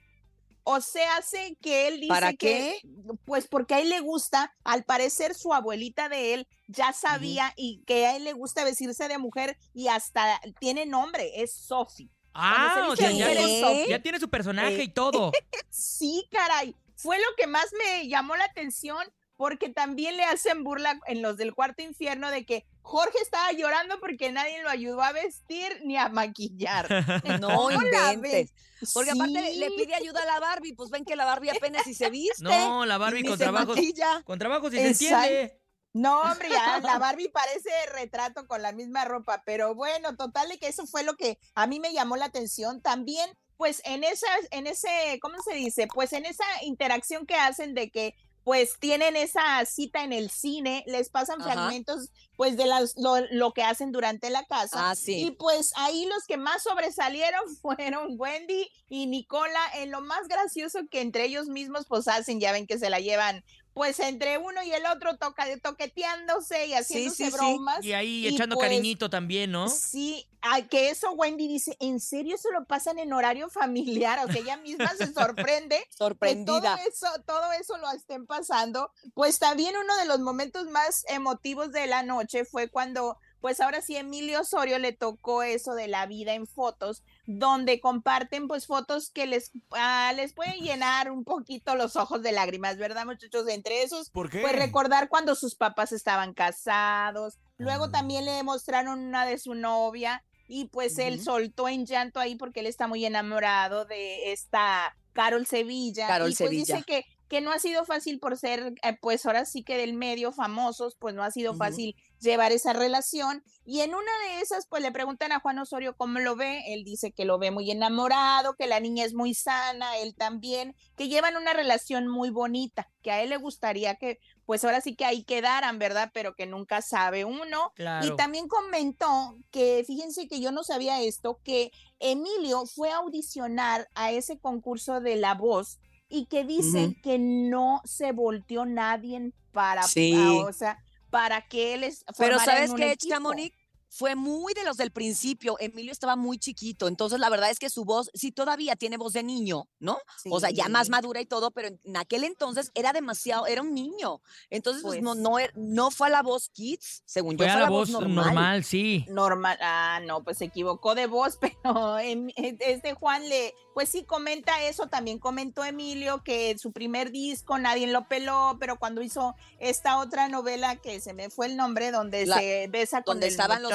O 0.67 0.81
sea, 0.81 1.19
hace 1.19 1.57
que 1.61 1.89
él 1.89 2.01
dice 2.01 2.09
¿Para 2.09 2.33
que, 2.33 2.81
pues 3.27 3.47
porque 3.47 3.75
a 3.75 3.81
él 3.81 3.91
le 3.91 4.01
gusta, 4.01 4.55
al 4.65 4.85
parecer 4.85 5.35
su 5.35 5.53
abuelita 5.53 6.09
de 6.09 6.35
él 6.35 6.49
ya 6.69 6.93
sabía 6.95 7.53
y 7.55 7.83
que 7.87 8.07
a 8.07 8.17
él 8.17 8.25
le 8.25 8.33
gusta 8.33 8.65
vestirse 8.65 9.07
de 9.07 9.19
mujer 9.19 9.59
y 9.75 9.89
hasta 9.89 10.41
tiene 10.59 10.87
nombre, 10.87 11.43
es 11.43 11.53
Sophie. 11.53 12.09
Ah, 12.33 12.89
o 12.91 12.97
sea, 12.97 13.11
ya, 13.13 14.03
tiene 14.03 14.19
su 14.19 14.29
personaje 14.29 14.81
Eh, 14.81 14.85
y 14.85 14.89
todo. 14.89 15.31
Sí, 15.71 16.27
caray. 16.31 16.75
Fue 16.97 17.19
lo 17.19 17.27
que 17.37 17.47
más 17.47 17.67
me 17.79 18.09
llamó 18.09 18.35
la 18.35 18.45
atención 18.45 19.05
porque 19.37 19.69
también 19.69 20.17
le 20.17 20.25
hacen 20.25 20.65
burla 20.65 20.99
en 21.07 21.21
los 21.21 21.37
del 21.37 21.55
cuarto 21.55 21.83
infierno 21.83 22.31
de 22.31 22.47
que 22.47 22.65
Jorge 22.85 23.19
estaba 23.23 23.51
llorando 23.53 23.99
porque 23.99 24.31
nadie 24.31 24.63
lo 24.63 24.69
ayudó 24.69 25.01
a 25.01 25.13
vestir 25.13 25.81
ni 25.85 25.97
a 25.97 26.11
maquillar. 26.11 26.87
No 27.41 27.49
¿Cómo 27.49 27.71
la 27.71 28.13
inventes. 28.13 28.53
Porque 28.93 29.11
aparte 29.11 29.55
le, 29.57 29.71
pide 29.71 29.95
ayuda 29.95 30.23
a 30.23 30.27
la 30.27 30.39
Barbie, 30.39 30.75
pues 30.75 30.91
ven 30.91 31.05
que 31.05 31.17
la 31.17 31.25
Barbie 31.25 31.51
apenas 31.51 31.85
si 31.85 31.95
se 31.95 32.11
viste. 32.11 32.43
No, 32.43 32.85
la 32.85 32.99
Barbie 32.99 33.25
con 33.25 33.39
trabajos. 33.39 33.77
maquilla. 33.77 34.23
Con 34.25 34.39
trabajos 34.39 34.71
sí 34.71 34.77
se 34.77 34.89
entiende. 34.89 35.61
No, 35.95 36.21
hombre, 36.21 36.51
ya 36.51 36.81
la 36.81 36.99
Barbie 36.99 37.31
parece 37.31 37.71
retrato 37.93 38.47
con 38.47 38.61
la 38.61 38.73
misma 38.73 39.05
ropa, 39.07 39.43
pero 39.47 39.75
bueno, 39.75 40.17
total 40.17 40.49
de 40.51 40.59
que 40.59 40.69
eso 40.69 40.87
fue 40.87 41.05
lo 41.05 41.17
que 41.17 41.39
a 41.55 41.67
mí 41.67 41.81
me 41.81 41.93
llamó 41.93 42.17
la 42.17 42.27
atención. 42.27 42.83
También, 42.83 43.31
pues 43.57 43.81
en 43.85 44.05
esa, 44.05 44.27
en 44.51 44.67
ese, 44.67 45.19
¿cómo 45.23 45.37
se 45.43 45.55
dice? 45.55 45.87
Pues 45.87 46.13
en 46.13 46.27
esa 46.27 46.45
interacción 46.63 47.27
que 47.27 47.37
hacen 47.37 47.75
de 47.75 47.91
que 47.91 48.15
pues 48.45 48.79
tienen 48.79 49.17
esa 49.17 49.65
cita 49.65 50.05
en 50.05 50.13
el 50.13 50.31
cine, 50.31 50.85
les 50.87 51.09
pasan 51.09 51.41
Ajá. 51.41 51.53
fragmentos 51.53 52.11
pues 52.37 52.57
de 52.57 52.67
las, 52.67 52.95
lo, 52.97 53.17
lo 53.31 53.53
que 53.53 53.63
hacen 53.63 53.91
durante 53.91 54.29
la 54.29 54.45
casa. 54.45 54.91
Ah, 54.91 54.95
sí. 54.95 55.27
Y 55.27 55.31
pues 55.31 55.73
ahí 55.77 56.07
los 56.07 56.25
que 56.27 56.37
más 56.37 56.63
sobresalieron 56.63 57.43
fueron 57.63 58.17
Wendy 58.19 58.71
y 58.89 59.07
Nicola 59.07 59.61
en 59.77 59.91
lo 59.91 60.03
más 60.03 60.29
gracioso 60.29 60.81
que 60.91 61.01
entre 61.01 61.25
ellos 61.25 61.49
mismos 61.49 61.87
pues 61.87 62.07
hacen, 62.07 62.39
ya 62.39 62.53
ven 62.53 62.67
que 62.67 62.79
se 62.79 62.91
la 62.91 63.01
llevan 63.01 63.43
pues 63.75 63.99
entre 64.01 64.39
uno 64.39 64.63
y 64.63 64.73
el 64.73 64.87
otro 64.87 65.17
toca, 65.17 65.45
toqueteándose 65.61 66.67
y 66.67 66.75
haciéndose 66.75 67.25
sí, 67.25 67.31
sí. 67.31 67.37
bromas. 67.37 67.85
Y 67.85 67.93
ahí 67.93 68.27
Y 68.27 68.29
echando 68.29 68.55
pues, 68.55 68.69
cariñito 68.69 69.11
también, 69.11 69.51
¿no? 69.51 69.69
Sí, 69.69 70.27
a 70.41 70.63
que 70.63 70.91
eso 70.91 71.11
Wendy 71.13 71.49
dice, 71.49 71.77
¿en 71.81 72.01
serio 72.01 72.37
eso 72.37 72.51
lo 72.53 72.65
pasan 72.67 72.99
en 72.99 73.13
horario 73.13 73.49
familiar? 73.51 74.21
O 74.25 74.31
sea, 74.31 74.41
ella 74.41 74.57
misma 74.59 74.91
se 74.97 75.13
sorprende 75.13 75.77
que 75.91 75.97
todo 75.97 76.09
Sorprendida. 76.09 76.79
eso, 76.87 77.09
todo 77.27 77.53
eso 77.53 77.77
lo 77.79 77.91
estén 77.91 78.27
pasando. 78.27 78.93
Pues 79.15 79.39
también 79.39 79.75
uno 79.77 79.97
de 79.97 80.05
los 80.07 80.21
momentos 80.21 80.67
más 80.69 81.05
emotivos 81.09 81.73
de 81.73 81.87
la 81.87 82.03
noche 82.03 82.45
fue 82.45 82.69
cuando, 82.69 83.19
pues 83.45 83.61
ahora 83.61 83.83
sí, 83.83 83.95
Emilio 83.95 84.41
Osorio 84.41 84.79
le 84.79 84.93
tocó 84.93 85.43
eso 85.43 85.75
de 85.75 85.87
la 85.87 86.07
vida 86.07 86.33
en 86.33 86.47
fotos, 86.47 87.03
donde 87.27 87.79
comparten 87.79 88.49
pues 88.49 88.67
fotos 88.67 89.11
que 89.11 89.27
les, 89.27 89.51
ah, 89.73 90.15
les 90.17 90.33
pueden 90.33 90.61
llenar 90.61 91.11
un 91.11 91.25
poquito 91.25 91.75
los 91.75 91.95
ojos 91.97 92.23
de 92.23 92.33
lágrimas, 92.33 92.79
¿verdad, 92.79 93.05
muchachos? 93.05 93.47
Entre 93.49 93.83
esos, 93.83 94.09
¿Por 94.09 94.31
qué? 94.31 94.41
pues 94.41 94.57
recordar 94.57 95.11
cuando 95.11 95.35
sus 95.35 95.57
papás 95.57 95.93
estaban 95.93 96.33
casados. 96.33 97.35
Ah. 97.37 97.51
Luego 97.59 97.91
también 97.91 98.25
le 98.25 98.43
mostraron 98.45 98.99
una 98.99 99.27
de 99.27 99.37
su 99.37 99.53
novia 99.53 100.25
y 100.49 100.69
pues 100.69 100.97
él 100.97 101.23
soltó 101.23 101.69
en 101.69 101.85
llanto 101.85 102.21
ahí 102.21 102.37
porque 102.37 102.61
él 102.61 102.67
está 102.67 102.87
muy 102.87 103.05
enamorado 103.05 103.85
de 103.85 104.33
esta 104.33 104.97
Carol 105.13 105.47
Sevilla. 105.47 106.07
Carol 106.07 106.31
y 106.31 106.35
pues 106.35 106.49
Sevilla. 106.49 106.77
dice 106.77 106.85
que, 106.87 107.05
que 107.29 107.41
no 107.43 107.53
ha 107.53 107.59
sido 107.59 107.85
fácil 107.85 108.19
por 108.19 108.37
ser, 108.37 108.75
eh, 108.83 108.97
pues 109.01 109.25
ahora 109.27 109.45
sí 109.45 109.63
que 109.63 109.77
del 109.77 109.93
medio 109.93 110.33
famosos, 110.33 110.97
pues 110.99 111.15
no 111.15 111.23
ha 111.23 111.31
sido 111.31 111.55
fácil 111.55 111.95
llevar 112.25 112.51
esa 112.53 112.73
relación. 112.73 113.45
Y 113.65 113.81
en 113.81 113.91
una 113.95 114.11
de 114.29 114.41
esas, 114.41 114.67
pues 114.67 114.83
le 114.83 114.91
preguntan 114.93 115.33
a 115.33 115.41
Juan 115.41 115.59
Osorio 115.59 115.97
cómo 115.97 116.19
lo 116.19 116.35
ve. 116.37 116.63
Él 116.75 116.85
dice 116.85 117.13
que 117.13 117.25
lo 117.25 117.39
ve 117.39 117.51
muy 117.51 117.71
enamorado, 117.71 118.55
que 118.57 118.67
la 118.67 118.81
niña 118.81 119.05
es 119.05 119.15
muy 119.15 119.35
sana, 119.35 119.97
él 119.99 120.15
también, 120.17 120.75
que 120.97 121.09
llevan 121.09 121.37
una 121.37 121.53
relación 121.53 122.09
muy 122.09 122.31
bonita, 122.31 122.91
que 123.03 123.11
a 123.13 123.23
él 123.23 123.31
le 123.31 123.37
gustaría 123.37 123.95
que, 123.95 124.19
pues 124.47 124.65
ahora 124.65 124.81
sí 124.81 124.97
que 124.97 125.05
ahí 125.05 125.23
quedaran, 125.25 125.79
¿verdad? 125.79 126.11
Pero 126.13 126.35
que 126.35 126.47
nunca 126.47 126.83
sabe 126.83 127.25
uno. 127.25 127.73
Claro. 127.75 128.07
Y 128.07 128.17
también 128.17 128.49
comentó 128.49 129.37
que, 129.51 129.85
fíjense 129.87 130.27
que 130.29 130.41
yo 130.41 130.51
no 130.53 130.65
sabía 130.65 131.01
esto, 131.03 131.41
que 131.45 131.71
Emilio 132.01 132.67
fue 132.67 132.91
a 132.91 132.97
audicionar 132.97 133.89
a 133.95 134.11
ese 134.11 134.39
concurso 134.39 135.01
de 135.01 135.17
La 135.17 135.35
Voz 135.35 135.79
y 136.09 136.27
que 136.27 136.45
dice 136.45 136.97
que 137.03 137.19
no 137.19 137.81
se 137.85 138.13
volteó 138.13 138.67
nadie 138.67 139.33
para, 139.53 139.83
Sí. 139.85 140.13
a- 140.15 140.45
o 140.47 140.53
sea, 140.53 140.79
para 141.15 141.43
que 141.43 141.75
él 141.75 141.85
es 141.85 142.05
Pero 142.19 142.41
¿sabes 142.41 142.75
qué. 142.75 142.97
Chamonix? 142.97 143.55
Fue 143.97 144.17
muy 144.17 144.55
de 144.55 144.65
los 144.65 144.77
del 144.77 144.91
principio. 144.91 145.57
Emilio 145.61 145.93
estaba 145.93 146.17
muy 146.17 146.37
chiquito, 146.39 146.89
entonces 146.89 147.21
la 147.21 147.29
verdad 147.29 147.51
es 147.51 147.59
que 147.61 147.71
su 147.71 147.85
voz, 147.85 148.11
sí 148.15 148.33
todavía 148.33 148.75
tiene 148.75 148.97
voz 148.97 149.13
de 149.13 149.23
niño, 149.23 149.69
¿no? 149.79 149.99
O 150.31 150.41
sea, 150.41 150.51
ya 150.51 150.69
más 150.69 150.87
Sí. 150.87 150.91
madura 150.91 151.21
y 151.21 151.27
todo, 151.27 151.53
pero 151.53 151.69
en 151.69 151.97
aquel 151.97 152.25
entonces 152.25 152.73
era 152.75 152.93
demasiado, 152.93 153.47
era 153.47 153.63
un 153.63 153.73
niño. 153.73 154.21
Entonces, 154.51 154.83
pues, 154.83 155.01
no, 155.01 155.13
Pues- 155.13 155.23
no, 155.23 155.39
er- 155.39 155.53
no 155.55 155.91
fue 155.93 156.09
a 156.09 156.11
la 156.11 156.23
voz 156.23 156.49
kids, 156.49 157.03
según 157.07 157.37
Fue 157.37 157.47
yo, 157.47 157.53
a 157.53 157.55
fue 157.55 157.63
la 157.63 157.71
voz 157.71 157.89
normal. 157.91 158.65
sí. 158.65 159.05
normal, 159.09 159.59
ah, 159.61 160.01
no, 160.05 160.25
pues 160.25 160.39
se 160.39 160.47
equivocó 160.47 160.95
de 160.95 161.07
voz, 161.07 161.39
pero 161.73 161.99
em- 161.99 162.31
e- 162.37 162.57
este 162.61 162.95
Juan 162.95 163.29
le, 163.29 163.55
pues 163.75 163.89
sí 163.91 164.03
comenta 164.05 164.63
eso, 164.65 164.89
también 164.89 165.19
comentó 165.19 165.65
Emilio 165.65 166.23
que 166.25 166.57
su 166.59 166.73
primer 166.73 167.11
disco 167.13 167.59
nadie 167.59 167.87
lo 167.87 168.09
peló, 168.09 168.57
pero 168.59 168.79
cuando 168.79 169.03
hizo 169.03 169.35
esta 169.61 169.99
otra 169.99 170.29
novela 170.29 170.77
que 170.77 171.01
se 171.01 171.13
me 171.15 171.31
fue 171.31 171.47
el 171.47 171.57
nombre, 171.57 171.91
donde 171.93 172.27
La- 172.27 172.39
se 172.39 172.67
besa 172.71 173.03
con 173.03 173.15
Donde 173.17 173.27
el 173.27 173.33
estaban 173.33 173.63
los 173.63 173.73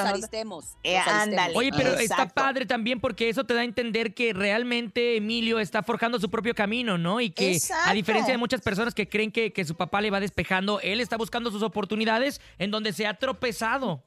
Eh, 0.82 0.96
ándale. 0.96 1.54
Oye, 1.56 1.70
pero 1.76 1.94
está 1.94 2.28
padre 2.28 2.66
también 2.66 3.00
porque 3.00 3.28
eso 3.28 3.44
te 3.44 3.54
da 3.54 3.60
a 3.60 3.64
entender 3.64 4.14
que 4.14 4.32
realmente 4.32 5.16
Emilio 5.16 5.58
está 5.58 5.82
forjando 5.82 6.18
su 6.18 6.30
propio 6.30 6.54
camino, 6.54 6.98
¿no? 6.98 7.20
Y 7.20 7.30
que 7.30 7.58
a 7.84 7.92
diferencia 7.92 8.32
de 8.32 8.38
muchas 8.38 8.60
personas 8.60 8.94
que 8.94 9.08
creen 9.08 9.32
que, 9.32 9.52
que 9.52 9.64
su 9.64 9.74
papá 9.74 10.00
le 10.00 10.10
va 10.10 10.20
despejando, 10.20 10.80
él 10.80 11.00
está 11.00 11.16
buscando 11.16 11.50
sus 11.50 11.62
oportunidades 11.62 12.40
en 12.58 12.70
donde 12.70 12.92
se 12.92 13.06
ha 13.06 13.14
tropezado. 13.14 14.02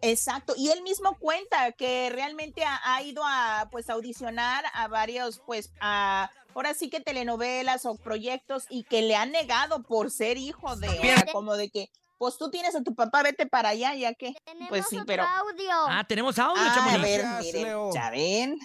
Exacto, 0.00 0.54
y 0.56 0.70
él 0.70 0.82
mismo 0.82 1.16
cuenta 1.18 1.72
que 1.72 2.08
realmente 2.10 2.64
ha, 2.64 2.80
ha 2.84 3.02
ido 3.02 3.22
a 3.24 3.68
pues 3.72 3.90
audicionar 3.90 4.64
a 4.74 4.86
varios 4.86 5.40
pues 5.44 5.72
a 5.80 6.30
ahora 6.54 6.74
sí 6.74 6.88
que 6.88 7.00
telenovelas 7.00 7.86
o 7.86 7.96
proyectos 7.96 8.64
y 8.68 8.84
que 8.84 9.02
le 9.02 9.16
han 9.16 9.32
negado 9.32 9.82
por 9.82 10.10
ser 10.10 10.36
hijo 10.36 10.76
de, 10.76 10.88
o 10.88 11.02
sea, 11.02 11.26
como 11.32 11.56
de 11.56 11.70
que 11.70 11.90
pues 12.22 12.38
tú 12.38 12.48
tienes 12.52 12.72
a 12.76 12.82
tu 12.84 12.94
papá, 12.94 13.24
vete 13.24 13.46
para 13.48 13.70
allá, 13.70 13.96
ya 13.96 14.14
que 14.14 14.32
pues 14.68 14.84
sí, 14.88 14.96
pero 15.04 15.24
audio. 15.24 15.72
Ah, 15.88 16.04
tenemos 16.08 16.38
audio, 16.38 16.62
Ah, 16.64 16.94
a 16.94 16.98
ver, 16.98 17.24
miren, 17.42 17.62
Leo. 17.64 17.90
ya 17.92 18.10
ven. 18.10 18.58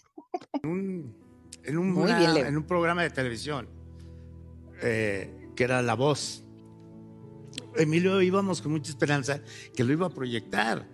en 0.62 1.78
un, 1.78 1.92
Muy 1.92 2.04
una- 2.04 2.20
bien, 2.20 2.34
Leo. 2.36 2.46
en 2.46 2.56
un 2.56 2.68
programa 2.68 3.02
de 3.02 3.10
televisión 3.10 3.68
eh, 4.84 5.50
que 5.56 5.64
era 5.64 5.82
La 5.82 5.96
Voz. 5.96 6.44
Emilio 7.76 8.22
íbamos 8.22 8.62
con 8.62 8.74
mucha 8.74 8.92
esperanza 8.92 9.42
que 9.76 9.84
lo 9.84 9.92
iba 9.92 10.06
a 10.06 10.10
proyectar 10.12 10.88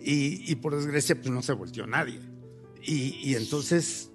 y, 0.00 0.50
y 0.50 0.54
por 0.54 0.74
desgracia 0.74 1.14
pues 1.16 1.28
no 1.28 1.42
se 1.42 1.52
volteó 1.52 1.86
nadie. 1.86 2.18
Y, 2.82 3.16
y 3.30 3.34
entonces 3.34 4.10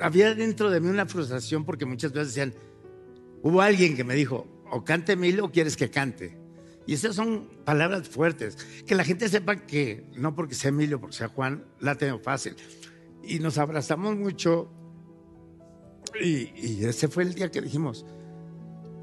había 0.00 0.34
dentro 0.34 0.70
de 0.70 0.80
mí 0.80 0.88
una 0.88 1.06
frustración 1.06 1.64
porque 1.64 1.86
muchas 1.86 2.10
veces 2.12 2.34
decían, 2.34 2.52
hubo 3.42 3.60
alguien 3.62 3.94
que 3.94 4.02
me 4.02 4.14
dijo, 4.16 4.48
o 4.72 4.82
cante 4.82 5.12
Emilio 5.12 5.44
o 5.44 5.52
quieres 5.52 5.76
que 5.76 5.88
cante. 5.88 6.41
Y 6.86 6.94
esas 6.94 7.14
son 7.14 7.48
palabras 7.64 8.08
fuertes. 8.08 8.56
Que 8.86 8.94
la 8.94 9.04
gente 9.04 9.28
sepa 9.28 9.56
que 9.56 10.06
no 10.16 10.34
porque 10.34 10.54
sea 10.54 10.70
Emilio, 10.70 11.00
porque 11.00 11.16
sea 11.16 11.28
Juan, 11.28 11.64
la 11.80 11.94
tengo 11.96 12.18
fácil. 12.18 12.56
Y 13.22 13.38
nos 13.38 13.58
abrazamos 13.58 14.16
mucho. 14.16 14.70
Y, 16.20 16.50
y 16.56 16.84
ese 16.84 17.08
fue 17.08 17.22
el 17.22 17.34
día 17.34 17.50
que 17.50 17.60
dijimos, 17.60 18.04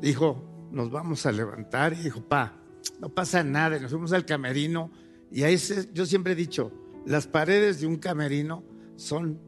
dijo, 0.02 0.44
nos 0.72 0.92
vamos 0.92 1.26
a 1.26 1.32
levantar. 1.32 1.94
Y 1.94 2.04
dijo, 2.04 2.22
pa, 2.22 2.58
no 3.00 3.10
pasa 3.10 3.44
nada. 3.44 3.78
Y 3.78 3.80
nos 3.80 3.92
fuimos 3.92 4.12
al 4.14 4.26
camerino. 4.26 4.92
Y 5.32 5.44
ahí 5.44 5.58
se- 5.58 5.90
yo 5.94 6.06
siempre 6.06 6.34
he 6.34 6.36
dicho, 6.36 6.72
las 7.06 7.28
paredes 7.28 7.80
de 7.82 7.88
un 7.88 7.96
camerino 7.98 8.64
son 8.98 9.40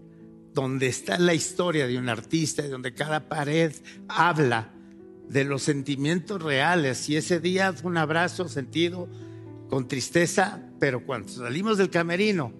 donde 0.54 0.88
está 0.88 1.18
la 1.18 1.34
historia 1.34 1.88
de 1.88 1.98
un 1.98 2.10
artista 2.10 2.68
donde 2.68 2.94
cada 2.94 3.28
pared 3.30 3.74
habla 4.10 4.74
de 5.32 5.46
los 5.46 5.64
sentimientos 5.64 6.42
reales. 6.42 7.08
Y 7.10 7.16
ese 7.16 7.40
día 7.40 7.74
fue 7.74 7.90
un 7.92 7.98
abrazo 7.98 8.50
sentido 8.50 9.08
con 9.70 9.88
tristeza, 9.88 10.62
pero 10.80 11.06
cuando 11.06 11.30
salimos 11.30 11.78
del 11.78 11.90
camerino, 11.90 12.52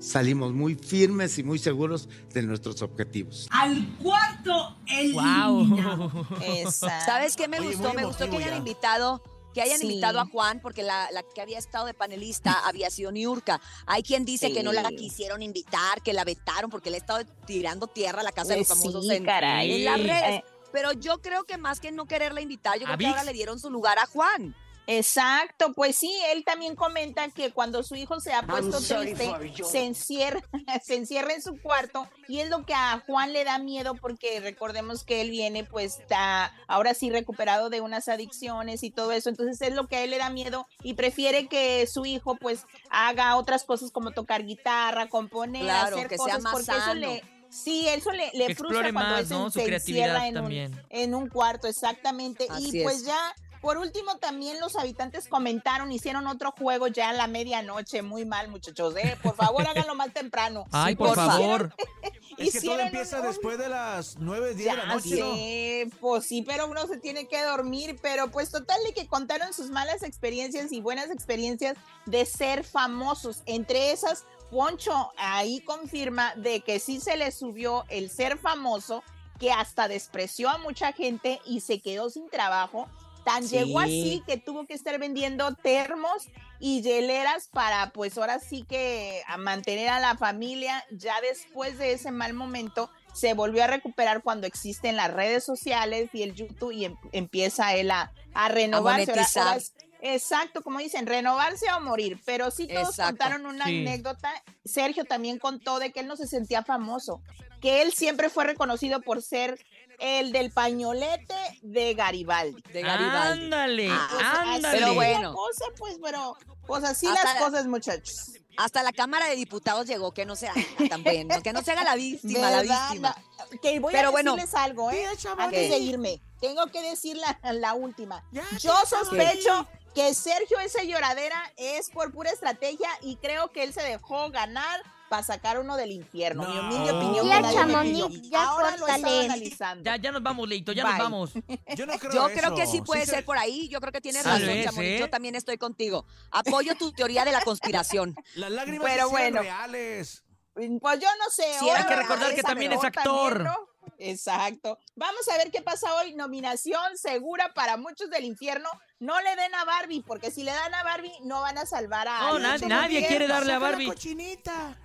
salimos 0.00 0.52
muy 0.52 0.74
firmes 0.74 1.38
y 1.38 1.44
muy 1.44 1.58
seguros 1.60 2.08
de 2.34 2.42
nuestros 2.42 2.82
objetivos. 2.82 3.46
Al 3.50 3.86
cuarto 3.98 4.76
Wow. 5.14 6.26
Exacto. 6.42 7.04
¿Sabes 7.06 7.36
qué 7.36 7.46
me 7.48 7.60
Oye, 7.60 7.68
gustó? 7.68 7.94
Me 7.94 8.04
gustó 8.04 8.28
que 8.28 8.36
hayan 8.36 8.50
ya. 8.50 8.56
invitado 8.56 9.22
que 9.54 9.60
hayan 9.60 9.78
Sí. 9.80 9.84
invitado 9.86 10.18
a 10.18 10.24
Juan, 10.24 10.60
porque 10.62 10.82
la, 10.82 11.10
la 11.12 11.22
que 11.34 11.42
había 11.42 11.58
estado 11.58 11.84
de 11.84 11.92
panelista 11.92 12.52
había 12.66 12.88
sido 12.90 13.12
Niurka. 13.12 13.60
Hay 13.86 14.02
quien 14.02 14.24
dice 14.24 14.50
que 14.50 14.62
no 14.62 14.72
la 14.72 14.88
quisieron 14.88 15.42
invitar, 15.42 16.00
que 16.02 16.14
la 16.14 16.24
vetaron 16.24 16.70
porque 16.70 16.88
le 16.90 16.96
ha 16.96 17.00
estado 17.00 17.24
tirando 17.46 17.86
tierra 17.86 18.22
a 18.22 18.24
la 18.24 18.32
casa 18.32 18.54
de 18.54 18.60
los 18.60 18.68
Pues 18.68 18.78
famosos 18.80 19.06
sí, 19.06 19.12
en, 19.14 19.24
caray. 19.26 19.72
en 19.72 19.84
las 19.84 20.00
redes. 20.00 20.22
Eh, 20.40 20.44
Pero 20.72 20.92
yo 20.92 21.20
creo 21.20 21.44
que 21.44 21.58
más 21.58 21.80
que 21.80 21.92
no 21.92 22.06
quererla 22.06 22.40
invitar, 22.40 22.78
yo 22.78 22.86
¿A 22.86 22.96
creo 22.96 22.98
que 22.98 23.06
ahora 23.06 23.24
le 23.24 23.32
dieron 23.32 23.58
su 23.58 23.70
lugar 23.70 23.98
a 23.98 24.06
Juan. 24.06 24.54
Exacto, 24.86 25.72
pues 25.74 25.96
sí, 25.96 26.12
él 26.32 26.44
también 26.44 26.74
comenta 26.74 27.28
que 27.28 27.52
cuando 27.52 27.82
su 27.84 27.94
hijo 27.94 28.18
se 28.20 28.32
ha 28.32 28.42
puesto 28.42 28.78
triste, 28.80 29.32
se 29.62 29.84
encierra, 29.84 30.40
se 30.84 30.96
encierra 30.96 31.34
en 31.34 31.42
su 31.42 31.60
cuarto 31.60 32.08
y 32.26 32.40
es 32.40 32.50
lo 32.50 32.66
que 32.66 32.74
a 32.74 33.00
Juan 33.06 33.32
le 33.32 33.44
da 33.44 33.58
miedo 33.58 33.94
porque 33.94 34.40
recordemos 34.40 35.04
que 35.04 35.20
él 35.20 35.30
viene 35.30 35.62
pues 35.62 36.00
está 36.00 36.52
ahora 36.66 36.94
sí 36.94 37.10
recuperado 37.10 37.70
de 37.70 37.80
unas 37.80 38.08
adicciones 38.08 38.82
y 38.82 38.90
todo 38.90 39.12
eso, 39.12 39.28
entonces 39.28 39.60
es 39.60 39.74
lo 39.74 39.86
que 39.86 39.96
a 39.96 40.02
él 40.02 40.10
le 40.10 40.18
da 40.18 40.30
miedo 40.30 40.66
y 40.82 40.94
prefiere 40.94 41.46
que 41.46 41.86
su 41.86 42.04
hijo 42.04 42.34
pues 42.36 42.66
haga 42.90 43.36
otras 43.36 43.64
cosas 43.64 43.92
como 43.92 44.10
tocar 44.10 44.44
guitarra, 44.44 45.08
componer, 45.08 45.62
Claro, 45.62 45.96
hacer 45.96 46.08
que 46.08 46.16
sea 46.16 46.24
cosas 46.24 46.42
más 46.42 46.52
porque 46.54 46.76
eso 46.76 46.94
le 46.94 47.22
Sí, 47.52 47.86
eso 47.88 48.10
le, 48.12 48.30
le 48.32 48.46
Que 48.46 48.54
frustra 48.54 48.80
cuando 48.92 49.00
más, 49.00 49.20
él 49.20 49.26
se- 49.28 49.34
¿no? 49.34 49.50
Su 49.50 49.58
se 49.60 49.64
creatividad 49.66 50.26
encierra 50.26 50.28
en 50.28 50.70
un, 50.72 50.80
en 50.88 51.14
un 51.14 51.28
cuarto, 51.28 51.68
exactamente. 51.68 52.46
Así 52.48 52.78
y 52.78 52.82
pues 52.82 52.96
es. 53.00 53.04
ya, 53.06 53.18
por 53.60 53.76
último, 53.78 54.16
también 54.16 54.58
los 54.58 54.74
habitantes 54.76 55.28
comentaron, 55.28 55.92
hicieron 55.92 56.26
otro 56.26 56.52
juego 56.58 56.88
ya 56.88 57.10
a 57.10 57.12
la 57.12 57.26
medianoche. 57.26 58.00
Muy 58.02 58.24
mal, 58.24 58.48
muchachos, 58.48 58.96
¿eh? 58.96 59.16
Por 59.22 59.36
favor, 59.36 59.66
háganlo 59.68 59.94
más 59.94 60.12
temprano. 60.12 60.64
Ay, 60.72 60.96
por 60.96 61.14
favor. 61.14 61.74
Es 62.38 62.52
que 62.52 62.60
todo 62.60 62.78
empieza 62.80 63.20
un- 63.20 63.26
después 63.26 63.58
de 63.58 63.68
las 63.68 64.16
9, 64.18 64.54
10 64.54 64.70
de 64.70 64.76
la 64.76 64.94
noche, 64.94 65.90
pues 66.00 66.24
sí, 66.26 66.42
pero 66.42 66.68
uno 66.68 66.86
se 66.86 66.96
tiene 66.98 67.26
que 67.28 67.42
dormir, 67.42 67.98
pero 68.00 68.30
pues 68.30 68.50
total 68.50 68.78
de 68.84 68.92
que 68.94 69.06
contaron 69.06 69.52
sus 69.52 69.70
malas 69.70 70.02
experiencias 70.02 70.72
y 70.72 70.80
buenas 70.80 71.10
experiencias 71.10 71.76
de 72.06 72.24
ser 72.26 72.64
famosos. 72.64 73.42
Entre 73.46 73.92
esas, 73.92 74.24
Poncho 74.50 75.12
ahí 75.16 75.60
confirma 75.60 76.34
de 76.36 76.60
que 76.60 76.78
sí 76.78 77.00
se 77.00 77.16
le 77.16 77.32
subió 77.32 77.84
el 77.88 78.10
ser 78.10 78.36
famoso, 78.38 79.02
que 79.38 79.50
hasta 79.50 79.88
despreció 79.88 80.48
a 80.50 80.58
mucha 80.58 80.92
gente 80.92 81.40
y 81.46 81.60
se 81.62 81.80
quedó 81.80 82.10
sin 82.10 82.28
trabajo. 82.28 82.86
Tan 83.24 83.46
llegó 83.46 83.80
Sí. 83.82 83.84
así 83.84 84.22
que 84.26 84.36
tuvo 84.36 84.66
que 84.66 84.74
estar 84.74 84.98
vendiendo 84.98 85.54
termos 85.54 86.26
y 86.58 86.82
hieleras 86.82 87.48
para, 87.48 87.90
pues 87.90 88.18
ahora 88.18 88.38
sí 88.40 88.64
que 88.68 89.22
a 89.28 89.36
mantener 89.36 89.88
a 89.88 90.00
la 90.00 90.16
familia. 90.16 90.84
Ya 90.90 91.20
después 91.20 91.78
de 91.78 91.92
ese 91.92 92.10
mal 92.10 92.34
momento, 92.34 92.90
se 93.14 93.34
volvió 93.34 93.62
a 93.64 93.66
recuperar 93.68 94.22
cuando 94.22 94.46
existen 94.46 94.96
las 94.96 95.12
redes 95.12 95.44
sociales 95.44 96.10
y 96.12 96.22
el 96.22 96.34
YouTube 96.34 96.72
y 96.72 96.86
em- 96.86 96.96
empieza 97.12 97.74
él 97.74 97.90
a, 97.90 98.12
a 98.34 98.48
renovarse. 98.48 99.02
Ahora- 99.10 99.14
monetizar. 99.14 99.42
ahora 99.46 99.56
es- 99.58 99.74
exacto, 100.00 100.62
como 100.62 100.78
dicen, 100.80 101.06
renovarse 101.06 101.66
o 101.72 101.80
morir. 101.80 102.18
Pero 102.24 102.50
sí 102.50 102.66
todos 102.66 102.88
Exacto. 102.90 103.18
contaron 103.18 103.46
una 103.46 103.66
Sí. 103.66 103.80
anécdota. 103.80 104.32
Sergio 104.64 105.04
también 105.04 105.38
contó 105.38 105.78
de 105.78 105.92
que 105.92 106.00
él 106.00 106.06
no 106.08 106.16
se 106.16 106.26
sentía 106.26 106.64
famoso, 106.64 107.22
que 107.60 107.82
él 107.82 107.92
siempre 107.92 108.30
fue 108.30 108.44
reconocido 108.44 109.00
por 109.00 109.22
ser 109.22 109.58
el 110.02 110.32
del 110.32 110.50
pañolete 110.50 111.34
de 111.62 111.94
Garibaldi. 111.94 112.60
De 112.72 112.82
Garibaldi. 112.82 113.44
Ándale, 113.44 113.88
Ah, 113.90 114.08
Pues, 114.10 114.24
ándale. 114.56 114.78
Pero 114.78 114.94
bueno. 114.94 115.28
la 115.30 115.34
cosa, 115.34 115.64
pues, 115.78 115.96
pero, 116.02 116.36
pues 116.66 116.84
así 116.84 117.06
Hasta 117.06 117.24
las 117.24 117.34
la- 117.34 117.40
cosas, 117.46 117.66
muchachos. 117.66 118.32
Hasta 118.58 118.82
la 118.82 118.92
Cámara 118.92 119.26
de 119.28 119.36
Diputados 119.36 119.86
llegó, 119.86 120.12
que 120.12 120.26
no 120.26 120.36
se 120.36 120.48
haga 120.48 120.60
también, 120.90 121.28
que 121.44 121.52
no 121.54 121.62
se 121.62 121.70
haga 121.72 121.84
la 121.84 121.94
víctima, 121.94 122.50
la 122.50 122.58
¿Verdad? 122.60 122.88
víctima. 122.90 123.16
La- 123.38 123.58
que 123.60 123.80
voy 123.80 123.92
Pero 123.92 124.08
a 124.08 124.10
bueno. 124.10 124.34
decirles 124.34 124.54
algo, 124.54 124.90
¿eh? 124.90 125.06
Antes 125.38 125.70
de 125.70 125.78
irme, 125.78 126.20
tengo 126.40 126.66
que 126.66 126.82
decir 126.82 127.16
la, 127.16 127.38
la 127.52 127.74
última. 127.74 128.22
Ya, 128.32 128.44
Yo 128.58 128.74
sospecho 128.86 129.66
que 129.94 130.12
Sergio 130.14 130.58
esa 130.58 130.82
lloradera 130.82 131.40
es 131.56 131.90
por 131.90 132.12
pura 132.12 132.30
estrategia 132.30 132.88
y 133.02 133.16
creo 133.16 133.52
que 133.52 133.62
él 133.62 133.72
se 133.72 133.82
dejó 133.82 134.30
ganar 134.30 134.80
para 135.12 135.22
sacar 135.24 135.58
uno 135.60 135.76
del 135.76 135.90
infierno. 135.92 136.48
Mi 136.48 136.58
humilde 136.58 136.90
opinión. 136.90 137.28
Ya, 137.28 137.40
nadie 137.42 137.54
Chamonix, 137.54 138.30
ya 138.30 138.44
Ahora 138.44 138.74
lo 138.78 138.86
analizando. 138.86 139.84
Ya, 139.84 139.96
ya 139.96 140.10
nos 140.10 140.22
vamos, 140.22 140.48
Leito, 140.48 140.72
ya 140.72 140.84
Bye. 140.84 140.92
nos 140.94 141.02
vamos. 141.02 141.32
Yo 141.76 141.84
no 141.84 141.98
creo 141.98 142.12
Yo 142.14 142.28
eso. 142.28 142.38
creo 142.40 142.54
que 142.54 142.66
sí 142.66 142.80
puede 142.80 143.04
se- 143.04 143.10
ser 143.16 143.24
por 143.26 143.36
ahí. 143.36 143.68
Yo 143.68 143.78
creo 143.82 143.92
que 143.92 144.00
tienes 144.00 144.24
razón, 144.24 144.46
vez, 144.46 144.64
Chamonix. 144.64 144.90
¿eh? 144.94 144.98
Yo 145.00 145.10
también 145.10 145.34
estoy 145.34 145.58
contigo. 145.58 146.06
Apoyo 146.30 146.74
tu 146.76 146.92
teoría 146.92 147.26
de 147.26 147.32
la 147.32 147.42
conspiración. 147.42 148.16
Las 148.36 148.50
lágrimas 148.52 148.90
Pero 148.90 149.10
bueno. 149.10 149.42
reales. 149.42 150.24
Pues 150.54 150.98
yo 151.00 151.08
no 151.18 151.30
sé. 151.30 151.44
Sí, 151.60 151.68
hay 151.68 151.84
que 151.84 151.96
recordar 151.96 152.34
que 152.34 152.42
también 152.42 152.72
es 152.72 152.82
actor. 152.82 153.34
también, 153.34 153.44
¿no? 153.52 153.68
Exacto. 153.98 154.78
Vamos 154.96 155.28
a 155.28 155.36
ver 155.36 155.50
qué 155.50 155.60
pasa 155.62 155.94
hoy. 155.96 156.14
Nominación 156.14 156.96
segura 156.96 157.52
para 157.54 157.76
muchos 157.76 158.08
del 158.10 158.24
infierno. 158.24 158.68
No 158.98 159.20
le 159.20 159.36
den 159.36 159.54
a 159.54 159.64
Barbie, 159.64 160.02
porque 160.06 160.30
si 160.30 160.42
le 160.42 160.52
dan 160.52 160.74
a 160.74 160.82
Barbie, 160.84 161.12
no 161.22 161.40
van 161.42 161.58
a 161.58 161.66
salvar 161.66 162.08
a 162.08 162.20
No, 162.32 162.38
nadie 162.38 162.98
infierno. 162.98 163.08
quiere 163.08 163.26
darle 163.28 163.52
a 163.52 163.56
Saca 163.56 163.64
la 163.64 163.70
Barbie. 163.70 163.86
cochinita. 163.86 164.78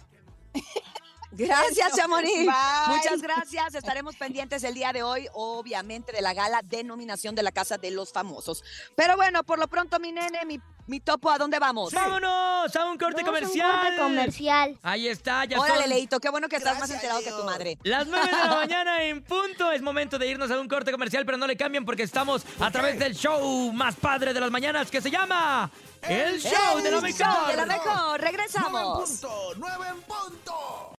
Gracias, 1.37 1.93
Chamonix. 1.95 2.49
Muchas 2.87 3.21
gracias. 3.21 3.75
Estaremos 3.75 4.15
pendientes 4.15 4.63
el 4.63 4.73
día 4.73 4.91
de 4.93 5.03
hoy, 5.03 5.27
obviamente, 5.33 6.11
de 6.11 6.21
la 6.21 6.33
gala 6.33 6.61
de 6.63 6.83
nominación 6.83 7.35
de 7.35 7.43
la 7.43 7.51
Casa 7.51 7.77
de 7.77 7.91
los 7.91 8.11
Famosos. 8.11 8.63
Pero 8.95 9.15
bueno, 9.15 9.43
por 9.43 9.59
lo 9.59 9.67
pronto, 9.67 9.99
mi 9.99 10.11
nene, 10.11 10.45
mi, 10.45 10.59
mi 10.87 10.99
topo, 10.99 11.29
¿a 11.29 11.37
dónde 11.37 11.59
vamos? 11.59 11.93
¡Vámonos 11.93 12.75
a 12.75 12.85
un 12.85 12.97
corte 12.97 13.21
Vamos 13.23 13.27
a 13.27 13.45
un 13.45 13.49
comercial! 13.49 13.79
corte 13.81 13.97
comercial. 13.97 14.79
Ahí 14.81 15.07
está, 15.07 15.45
ya 15.45 15.59
Órale, 15.59 15.81
son 15.81 15.89
Leito, 15.89 16.19
qué 16.19 16.29
bueno 16.29 16.47
que 16.49 16.55
estás 16.55 16.79
más 16.79 16.89
enterado 16.89 17.19
que 17.21 17.31
tu 17.31 17.43
madre. 17.43 17.77
las 17.83 18.07
9 18.07 18.25
de 18.25 18.31
la 18.31 18.47
mañana 18.55 19.03
en 19.03 19.23
punto. 19.23 19.71
Es 19.71 19.81
momento 19.81 20.17
de 20.17 20.27
irnos 20.27 20.49
a 20.49 20.59
un 20.59 20.67
corte 20.67 20.91
comercial, 20.91 21.25
pero 21.25 21.37
no 21.37 21.45
le 21.47 21.55
cambien 21.57 21.85
porque 21.85 22.03
estamos 22.03 22.43
a 22.59 22.71
través 22.71 22.97
del 22.99 23.15
show 23.15 23.71
más 23.73 23.95
padre 23.95 24.33
de 24.33 24.39
las 24.39 24.49
mañanas 24.51 24.89
que 24.89 25.01
se 25.01 25.11
llama 25.11 25.69
El 26.01 26.39
Show 26.41 26.77
de 26.81 26.91
la 26.91 26.97
El 26.99 27.13
show 27.13 27.47
de 27.47 27.55
la 27.55 27.65
Mejor. 27.65 27.85
mejor. 27.85 27.97
Nueve 27.97 28.15
en 28.15 28.21
Regresamos. 28.21 29.09
punto, 29.09 29.53
nueve 29.57 29.85
en 29.89 30.01
punto. 30.01 30.93